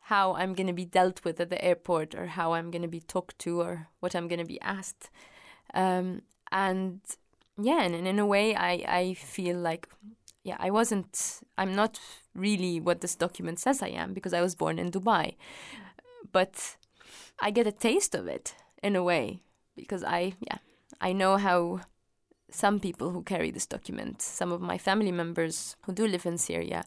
how 0.00 0.34
I'm 0.34 0.54
going 0.54 0.66
to 0.66 0.72
be 0.72 0.84
dealt 0.84 1.24
with 1.24 1.40
at 1.40 1.50
the 1.50 1.64
airport, 1.64 2.14
or 2.14 2.26
how 2.26 2.54
I'm 2.54 2.70
going 2.70 2.82
to 2.82 2.88
be 2.88 3.00
talked 3.00 3.38
to, 3.40 3.60
or 3.60 3.88
what 4.00 4.14
I'm 4.14 4.26
going 4.26 4.40
to 4.40 4.46
be 4.46 4.60
asked, 4.60 5.10
um, 5.74 6.22
and 6.50 7.00
yeah, 7.58 7.82
and, 7.82 7.94
and 7.94 8.06
in 8.06 8.18
a 8.18 8.26
way, 8.26 8.54
I 8.54 8.84
I 8.86 9.14
feel 9.14 9.56
like 9.56 9.88
yeah, 10.42 10.56
I 10.58 10.70
wasn't. 10.70 11.40
I'm 11.56 11.74
not 11.74 11.98
really 12.34 12.80
what 12.80 13.00
this 13.00 13.14
document 13.14 13.58
says 13.58 13.82
I 13.82 13.88
am 13.88 14.12
because 14.12 14.34
I 14.34 14.40
was 14.40 14.54
born 14.54 14.78
in 14.78 14.90
Dubai, 14.90 15.36
but 16.32 16.76
I 17.40 17.50
get 17.50 17.66
a 17.66 17.72
taste 17.72 18.14
of 18.14 18.26
it 18.26 18.54
in 18.82 18.96
a 18.96 19.02
way 19.02 19.40
because 19.76 20.04
I 20.04 20.34
yeah 20.40 20.58
I 21.00 21.12
know 21.12 21.36
how 21.36 21.80
some 22.50 22.78
people 22.78 23.10
who 23.10 23.22
carry 23.22 23.50
this 23.50 23.66
document, 23.66 24.22
some 24.22 24.52
of 24.52 24.60
my 24.60 24.78
family 24.78 25.10
members 25.10 25.76
who 25.86 25.92
do 25.92 26.06
live 26.06 26.24
in 26.24 26.38
Syria, 26.38 26.84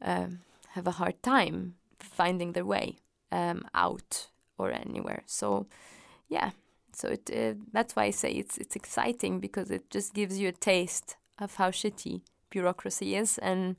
um, 0.00 0.40
have 0.70 0.86
a 0.86 0.92
hard 0.92 1.22
time 1.22 1.74
finding 1.98 2.52
their 2.52 2.64
way 2.64 2.96
um, 3.30 3.64
out 3.74 4.28
or 4.56 4.70
anywhere. 4.72 5.22
So 5.26 5.66
yeah, 6.28 6.50
so 6.94 7.08
it 7.08 7.30
uh, 7.34 7.54
that's 7.72 7.96
why 7.96 8.04
I 8.04 8.10
say 8.10 8.32
it's 8.32 8.58
it's 8.58 8.76
exciting 8.76 9.40
because 9.40 9.70
it 9.70 9.90
just 9.90 10.14
gives 10.14 10.38
you 10.38 10.48
a 10.48 10.52
taste 10.52 11.16
of 11.38 11.56
how 11.56 11.70
shitty 11.70 12.22
bureaucracy 12.50 13.16
is, 13.16 13.38
and 13.38 13.76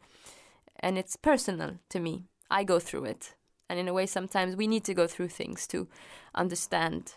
and 0.80 0.98
it's 0.98 1.16
personal 1.16 1.80
to 1.90 2.00
me. 2.00 2.24
I 2.50 2.64
go 2.64 2.80
through 2.80 3.06
it, 3.06 3.34
and 3.70 3.80
in 3.80 3.88
a 3.88 3.94
way, 3.94 4.06
sometimes 4.06 4.56
we 4.56 4.68
need 4.68 4.84
to 4.86 4.94
go 4.94 5.08
through 5.08 5.30
things 5.30 5.68
to 5.68 5.88
understand 6.34 7.16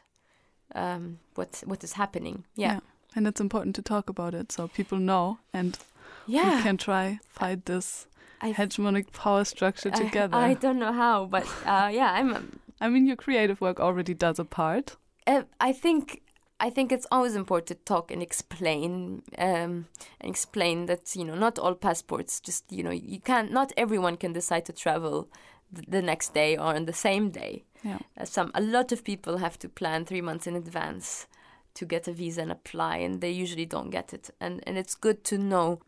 um, 0.74 1.18
what 1.34 1.62
what 1.66 1.84
is 1.84 1.94
happening. 1.94 2.44
Yeah. 2.54 2.74
yeah. 2.74 2.80
and 3.14 3.26
it's 3.26 3.40
important 3.40 3.76
to 3.76 3.82
talk 3.82 4.08
about 4.08 4.34
it 4.34 4.52
so 4.52 4.68
people 4.68 4.98
know, 4.98 5.38
and 5.52 5.78
yeah. 6.26 6.56
we 6.56 6.62
can 6.62 6.76
try 6.76 7.20
fight 7.28 7.66
this 7.66 8.06
I, 8.40 8.52
hegemonic 8.52 9.12
power 9.12 9.44
structure 9.44 9.90
together. 10.04 10.36
I, 10.36 10.50
I 10.50 10.54
don't 10.54 10.78
know 10.78 10.92
how, 10.92 11.26
but 11.26 11.46
uh, 11.66 11.90
yeah, 11.92 12.12
I'm. 12.12 12.60
I 12.80 12.88
mean, 12.88 13.06
your 13.06 13.16
creative 13.16 13.60
work 13.60 13.80
already 13.80 14.14
does 14.14 14.38
a 14.38 14.44
part. 14.44 14.96
Uh, 15.28 15.42
I 15.60 15.72
think 15.72 16.22
I 16.58 16.70
think 16.70 16.90
it's 16.90 17.06
always 17.12 17.36
important 17.36 17.66
to 17.68 17.74
talk 17.84 18.10
and 18.10 18.22
explain 18.22 19.22
um, 19.36 19.86
and 20.20 20.30
explain 20.30 20.86
that 20.86 21.14
you 21.14 21.24
know 21.24 21.34
not 21.34 21.58
all 21.58 21.74
passports 21.74 22.40
just 22.40 22.72
you 22.72 22.82
know 22.82 22.90
you 22.90 23.20
can't 23.20 23.52
not 23.52 23.72
everyone 23.76 24.16
can 24.16 24.32
decide 24.32 24.64
to 24.64 24.72
travel 24.72 25.28
the 25.70 26.00
next 26.00 26.32
day 26.32 26.56
or 26.56 26.74
on 26.74 26.86
the 26.86 26.94
same 26.94 27.30
day. 27.30 27.64
Yeah. 27.84 27.98
Uh, 28.16 28.24
some 28.24 28.50
a 28.54 28.62
lot 28.62 28.90
of 28.90 29.04
people 29.04 29.36
have 29.36 29.58
to 29.58 29.68
plan 29.68 30.06
three 30.06 30.22
months 30.22 30.46
in 30.46 30.56
advance 30.56 31.26
to 31.74 31.84
get 31.84 32.08
a 32.08 32.12
visa 32.12 32.40
and 32.40 32.50
apply, 32.50 32.96
and 32.96 33.20
they 33.20 33.30
usually 33.30 33.66
don't 33.66 33.90
get 33.90 34.14
it. 34.14 34.30
And 34.40 34.64
and 34.66 34.78
it's 34.78 34.94
good 34.94 35.24
to 35.24 35.36
know. 35.36 35.80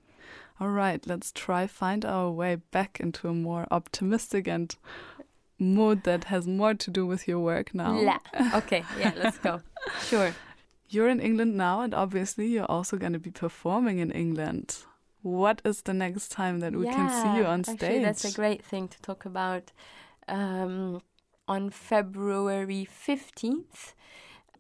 All 0.61 0.69
right, 0.69 1.05
let's 1.07 1.33
try 1.33 1.67
find 1.67 2.05
our 2.05 2.31
way 2.31 2.57
back 2.71 3.01
into 3.01 3.29
a 3.29 3.33
more 3.33 3.67
optimistic 3.71 4.47
and 4.47 4.77
mood 5.61 6.03
that 6.05 6.25
has 6.25 6.47
more 6.47 6.75
to 6.75 6.91
do 6.91 7.07
with 7.07 7.29
your 7.29 7.39
work 7.39 7.75
now. 7.75 7.93
لا. 7.93 8.19
Okay, 8.55 8.85
yeah, 8.99 9.13
let's 9.17 9.39
go. 9.39 9.61
Sure. 10.09 10.35
You're 10.89 11.09
in 11.09 11.21
England 11.21 11.57
now, 11.57 11.83
and 11.83 11.95
obviously, 11.95 12.47
you're 12.49 12.71
also 12.77 12.97
going 12.97 13.13
to 13.13 13.21
be 13.21 13.31
performing 13.31 13.99
in 13.99 14.11
England. 14.11 14.79
What 15.23 15.63
is 15.65 15.83
the 15.83 15.95
next 15.95 16.33
time 16.33 16.61
that 16.61 16.75
we 16.75 16.87
can 16.87 17.09
see 17.11 17.39
you 17.39 17.45
on 17.45 17.63
stage? 17.63 17.83
Actually, 17.83 18.05
that's 18.05 18.25
a 18.25 18.33
great 18.33 18.65
thing 18.65 18.89
to 18.89 19.01
talk 19.03 19.25
about. 19.25 19.71
Um, 20.27 21.01
on 21.47 21.71
February 21.71 22.89
15th, 23.09 23.95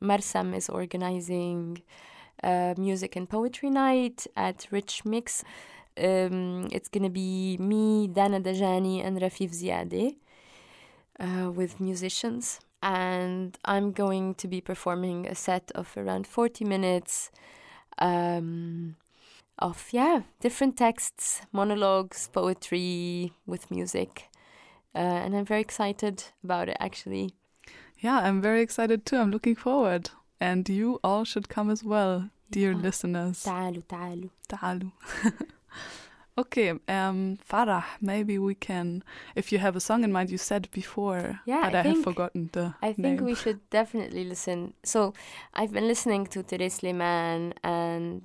Marsm 0.02 0.54
is 0.54 0.68
organizing 0.68 1.82
a 2.42 2.74
music 2.76 3.16
and 3.16 3.28
poetry 3.28 3.70
night 3.70 4.26
at 4.36 4.66
Rich 4.70 5.04
Mix. 5.04 5.42
Um, 5.98 6.68
it's 6.70 6.88
going 6.88 7.04
to 7.04 7.10
be 7.10 7.56
me, 7.58 8.06
Dana 8.06 8.40
Dajani, 8.40 9.04
and 9.04 9.20
Rafeef 9.20 9.52
Ziadah 9.60 10.14
uh, 11.19 11.49
with 11.51 11.79
musicians. 11.79 12.59
And 12.81 13.57
I'm 13.65 13.91
going 13.91 14.35
to 14.35 14.47
be 14.47 14.61
performing 14.61 15.27
a 15.27 15.33
set 15.35 15.71
of 15.73 15.95
around 15.97 16.27
40 16.27 16.65
minutes 16.65 17.31
um, 17.97 18.95
of, 19.57 19.87
yeah, 19.91 20.21
different 20.39 20.77
texts, 20.77 21.41
monologues, 21.51 22.29
poetry 22.31 23.33
with 23.47 23.71
music. 23.71 24.29
Uh, 24.93 24.99
and 24.99 25.35
I'm 25.35 25.45
very 25.45 25.61
excited 25.61 26.23
about 26.43 26.69
it, 26.69 26.77
actually. 26.79 27.33
Yeah, 27.99 28.19
I'm 28.19 28.41
very 28.41 28.61
excited 28.61 29.05
too. 29.05 29.17
I'm 29.17 29.31
looking 29.31 29.55
forward. 29.55 30.09
And 30.39 30.67
you 30.69 30.99
all 31.03 31.23
should 31.23 31.47
come 31.49 31.71
as 31.71 31.83
well, 31.83 32.29
dear 32.51 32.71
Yeah. 32.73 32.81
listeners. 32.81 33.43
تعالوا 33.43 33.81
تعالوا. 33.89 34.29
Ta'alu. 34.49 34.91
okay, 36.38 36.70
um, 36.88 37.38
Farah, 37.48 37.84
maybe 38.00 38.38
we 38.38 38.54
can, 38.54 39.02
if 39.34 39.52
you 39.52 39.58
have 39.58 39.76
a 39.76 39.80
song 39.80 40.04
in 40.04 40.12
mind, 40.12 40.30
you 40.30 40.38
said 40.38 40.68
before, 40.72 41.40
Yeah, 41.46 41.62
but 41.64 41.74
I 41.74 41.80
I, 41.80 41.82
have 41.82 42.02
forgotten 42.02 42.50
the 42.52 42.74
I 42.82 42.92
think 42.92 43.20
name. 43.20 43.24
we 43.24 43.34
should 43.34 43.60
definitely 43.70 44.24
listen. 44.24 44.74
So 44.82 45.12
I've 45.54 45.72
been 45.72 45.86
listening 45.88 46.26
to 46.28 46.42
Therese 46.42 46.80
Sleiman 46.80 47.54
and 47.62 48.22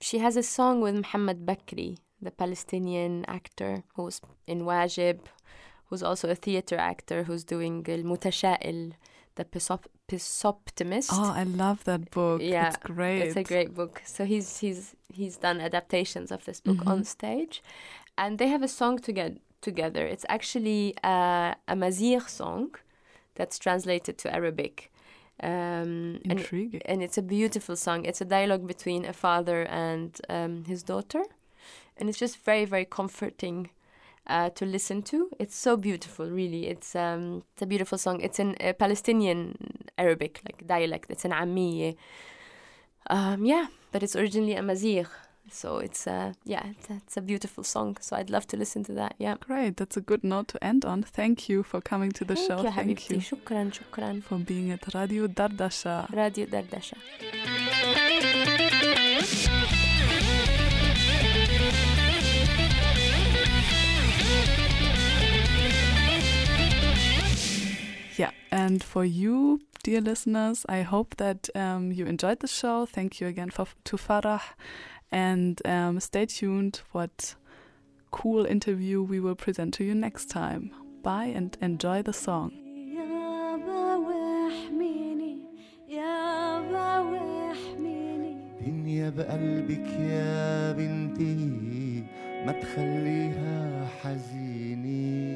she 0.00 0.18
has 0.18 0.36
a 0.36 0.42
song 0.42 0.80
with 0.80 0.94
Muhammad 0.94 1.46
Bakri, 1.46 1.98
the 2.20 2.30
Palestinian 2.30 3.24
actor 3.26 3.84
who's 3.94 4.20
in 4.46 4.62
Wajib, 4.62 5.20
who's 5.86 6.02
also 6.02 6.28
a 6.28 6.34
theater 6.34 6.76
actor 6.76 7.24
who's 7.24 7.44
doing 7.44 7.84
El 7.88 8.02
Mutasha'il, 8.02 8.92
the 9.36 9.44
Pessoptimist. 10.08 11.10
Oh, 11.12 11.32
I 11.34 11.44
love 11.44 11.84
that 11.84 12.10
book. 12.10 12.42
Yeah, 12.42 12.68
it's 12.68 12.76
great. 12.76 13.22
It's 13.22 13.36
a 13.36 13.42
great 13.42 13.74
book. 13.74 14.02
So 14.04 14.24
he's 14.24 14.58
he's 14.58 14.94
he's 15.12 15.36
done 15.36 15.60
adaptations 15.60 16.30
of 16.30 16.44
this 16.44 16.60
book 16.60 16.82
on 16.86 17.00
Mhm. 17.02 17.06
stage, 17.06 17.62
and 18.18 18.38
they 18.38 18.48
have 18.48 18.62
a 18.62 18.68
song 18.68 18.98
together. 18.98 19.38
Together, 19.60 20.04
it's 20.06 20.26
actually 20.28 20.94
a, 21.02 21.56
a 21.66 21.74
Mazir 21.74 22.20
song 22.28 22.74
that's 23.34 23.58
translated 23.58 24.18
to 24.18 24.34
Arabic, 24.34 24.92
um, 25.42 26.20
and 26.28 26.38
and 26.84 27.02
it's 27.02 27.16
a 27.16 27.22
beautiful 27.22 27.74
song. 27.74 28.04
It's 28.04 28.20
a 28.20 28.26
dialogue 28.26 28.66
between 28.66 29.06
a 29.06 29.14
father 29.14 29.62
and 29.70 30.20
um, 30.28 30.64
his 30.66 30.82
daughter, 30.82 31.22
and 31.96 32.10
it's 32.10 32.18
just 32.18 32.36
very 32.44 32.66
very 32.66 32.84
comforting 32.84 33.70
uh, 34.26 34.50
to 34.50 34.64
listen 34.66 35.02
to. 35.02 35.28
It's 35.38 35.56
so 35.56 35.76
beautiful, 35.76 36.26
really. 36.30 36.66
It's 36.66 36.94
um, 36.96 37.42
it's 37.52 37.62
a 37.62 37.66
beautiful 37.66 37.98
song. 37.98 38.20
It's 38.20 38.38
in 38.38 38.56
uh, 38.60 38.72
Palestinian 38.72 39.54
Arabic 39.98 40.40
like 40.46 40.66
dialect. 40.66 41.10
It's 41.10 41.24
in 41.24 41.30
Amiye, 41.32 41.96
Um, 43.10 43.44
yeah, 43.44 43.66
but 43.92 44.02
it's 44.02 44.16
originally 44.16 44.54
a 44.54 44.62
mazir. 44.62 45.06
So 45.50 45.76
it's 45.78 46.06
uh, 46.06 46.32
yeah, 46.44 46.62
it's, 46.70 46.88
it's 46.90 47.16
a 47.18 47.20
beautiful 47.20 47.64
song. 47.64 47.98
So 48.00 48.16
I'd 48.16 48.30
love 48.30 48.46
to 48.46 48.56
listen 48.56 48.82
to 48.84 48.92
that. 48.94 49.14
Yeah. 49.18 49.36
Great. 49.46 49.76
That's 49.76 49.96
a 49.96 50.00
good 50.00 50.24
note 50.24 50.48
to 50.48 50.64
end 50.64 50.84
on. 50.86 51.02
Thank 51.02 51.48
you 51.50 51.62
for 51.62 51.82
coming 51.82 52.12
to 52.12 52.24
the 52.24 52.34
Thank 52.34 52.48
show. 52.48 52.62
You, 52.62 52.70
Thank 52.70 53.10
you. 53.10 53.18
Shukran, 53.18 53.70
shukran. 53.70 54.22
For 54.22 54.38
being 54.38 54.70
at 54.70 54.94
Radio 54.94 55.26
Dardasha. 55.26 56.08
Radio 56.12 56.46
Dardasha. 56.46 56.96
and 68.53 68.83
for 68.83 69.03
you, 69.05 69.59
dear 69.83 70.01
listeners, 70.01 70.65
I 70.67 70.81
hope 70.81 71.15
that 71.17 71.49
um, 71.55 71.91
you 71.91 72.05
enjoyed 72.05 72.39
the 72.39 72.47
show. 72.47 72.85
Thank 72.85 73.19
you 73.21 73.27
again 73.27 73.49
for, 73.49 73.67
to 73.85 73.97
Farah, 73.97 74.41
and 75.11 75.61
um, 75.65 75.99
stay 75.99 76.25
tuned. 76.25 76.81
What 76.91 77.35
cool 78.11 78.45
interview 78.45 79.01
we 79.03 79.19
will 79.19 79.35
present 79.35 79.73
to 79.75 79.83
you 79.83 79.95
next 79.95 80.25
time. 80.29 80.71
Bye 81.03 81.31
and 81.35 81.57
enjoy 81.61 82.01
the 82.01 82.13
song. 82.13 82.51
يابا 82.95 83.95
واحميني 83.95 85.37
يابا 85.89 86.99
واحميني 86.99 88.35
دنيا 88.65 89.09
بقلبك 89.09 89.87
يا 89.99 90.71
بنتي 90.71 92.03
ما 92.45 92.51
تخليها 92.51 93.87
حزيني 94.01 95.32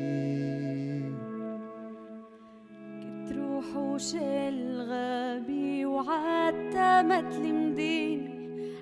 وحوش 3.58 4.14
الغبي 4.22 5.86
وعتمت 5.86 7.32
مديني 7.34 8.28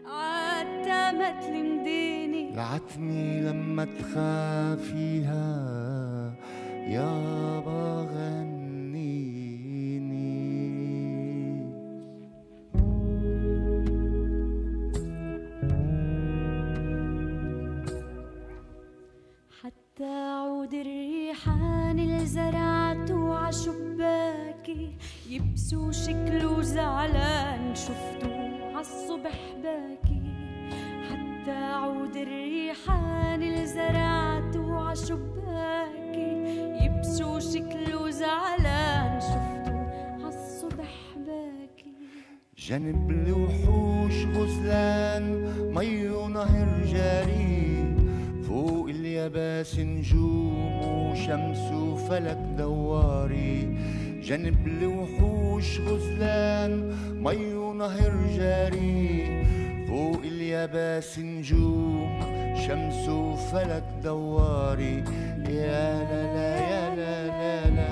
عتمت 0.06 1.40
لمديني. 1.52 2.54
لعتني 2.56 3.40
لما 3.40 3.84
تخافيها 3.84 5.48
يا 6.96 7.12
بغني 7.60 8.45
يبسو 25.30 25.90
شكله 25.90 26.62
زعلان. 26.62 27.74
شفته 27.74 28.30
عالصبح 28.74 29.38
باكي 29.62 30.22
حتى 31.08 31.50
عود 31.50 32.16
الريحان 32.16 33.42
اللي 33.42 33.66
عشباكي 34.74 36.32
يبسو 36.84 37.40
شكله 37.40 38.10
زعلان. 38.10 39.20
شفته 39.20 39.76
عالصبح 40.24 40.94
باكي. 41.16 41.94
جنب 42.58 43.10
الوحوش 43.10 44.24
غزلان 44.36 45.24
مي 45.74 46.08
ونهر 46.08 46.84
جاري 46.84 47.94
فوق 48.48 48.88
اليابس 48.88 49.78
نجوم 49.78 50.82
وشمس 50.82 51.72
وفلك 51.72 52.38
دواري. 52.58 53.78
جنب 54.26 54.66
الوحوش 54.66 55.80
غزلان 55.80 56.94
مي 57.22 57.54
ونهر 57.54 58.12
جاري. 58.36 59.42
فوق 59.88 60.20
اليابس 60.24 61.18
نجوم 61.18 62.20
شمس 62.66 63.08
وفلك 63.08 63.84
دواري. 64.02 65.04
يا 65.48 65.88
لا 66.10 66.22
لا 66.34 66.52
يا 66.70 66.96
لا 66.96 67.26
لا 67.26 67.70
لا 67.76 67.90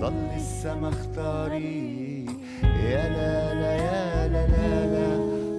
ضل 0.00 0.28
السما 0.36 0.88
اختاري. 0.88 2.26
يا 2.62 3.04
لا 3.16 3.54
لا 3.60 3.72
يا 3.74 4.28
لا 4.28 4.46
لا 4.46 4.86
لا 4.94 5.08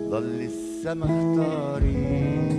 ضل 0.10 0.41
السما 0.41 1.06
اختاري. 1.06 2.57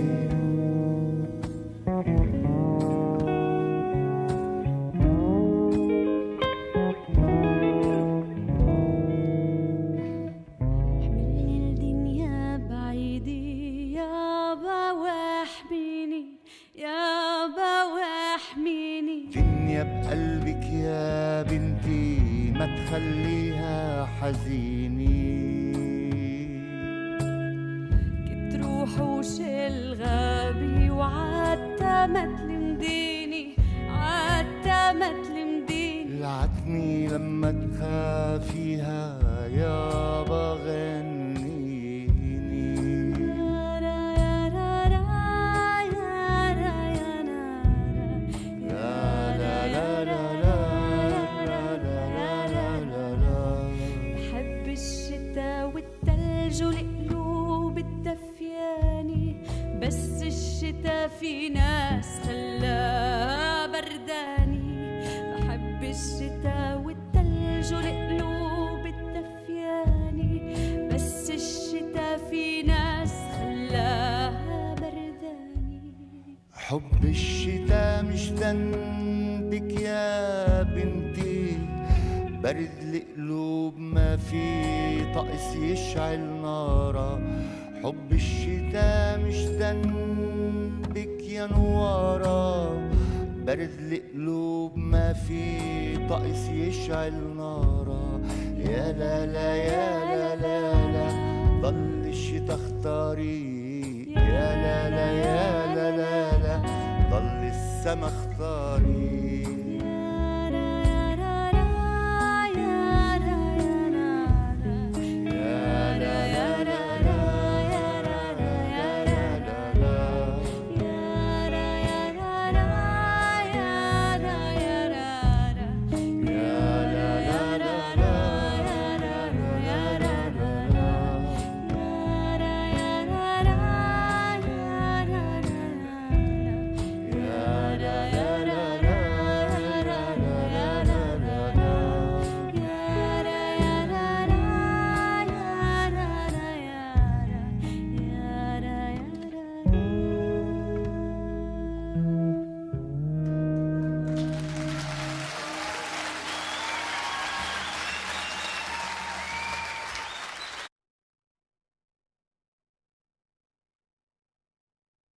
السما 107.79 108.07
اختاري. 108.07 109.28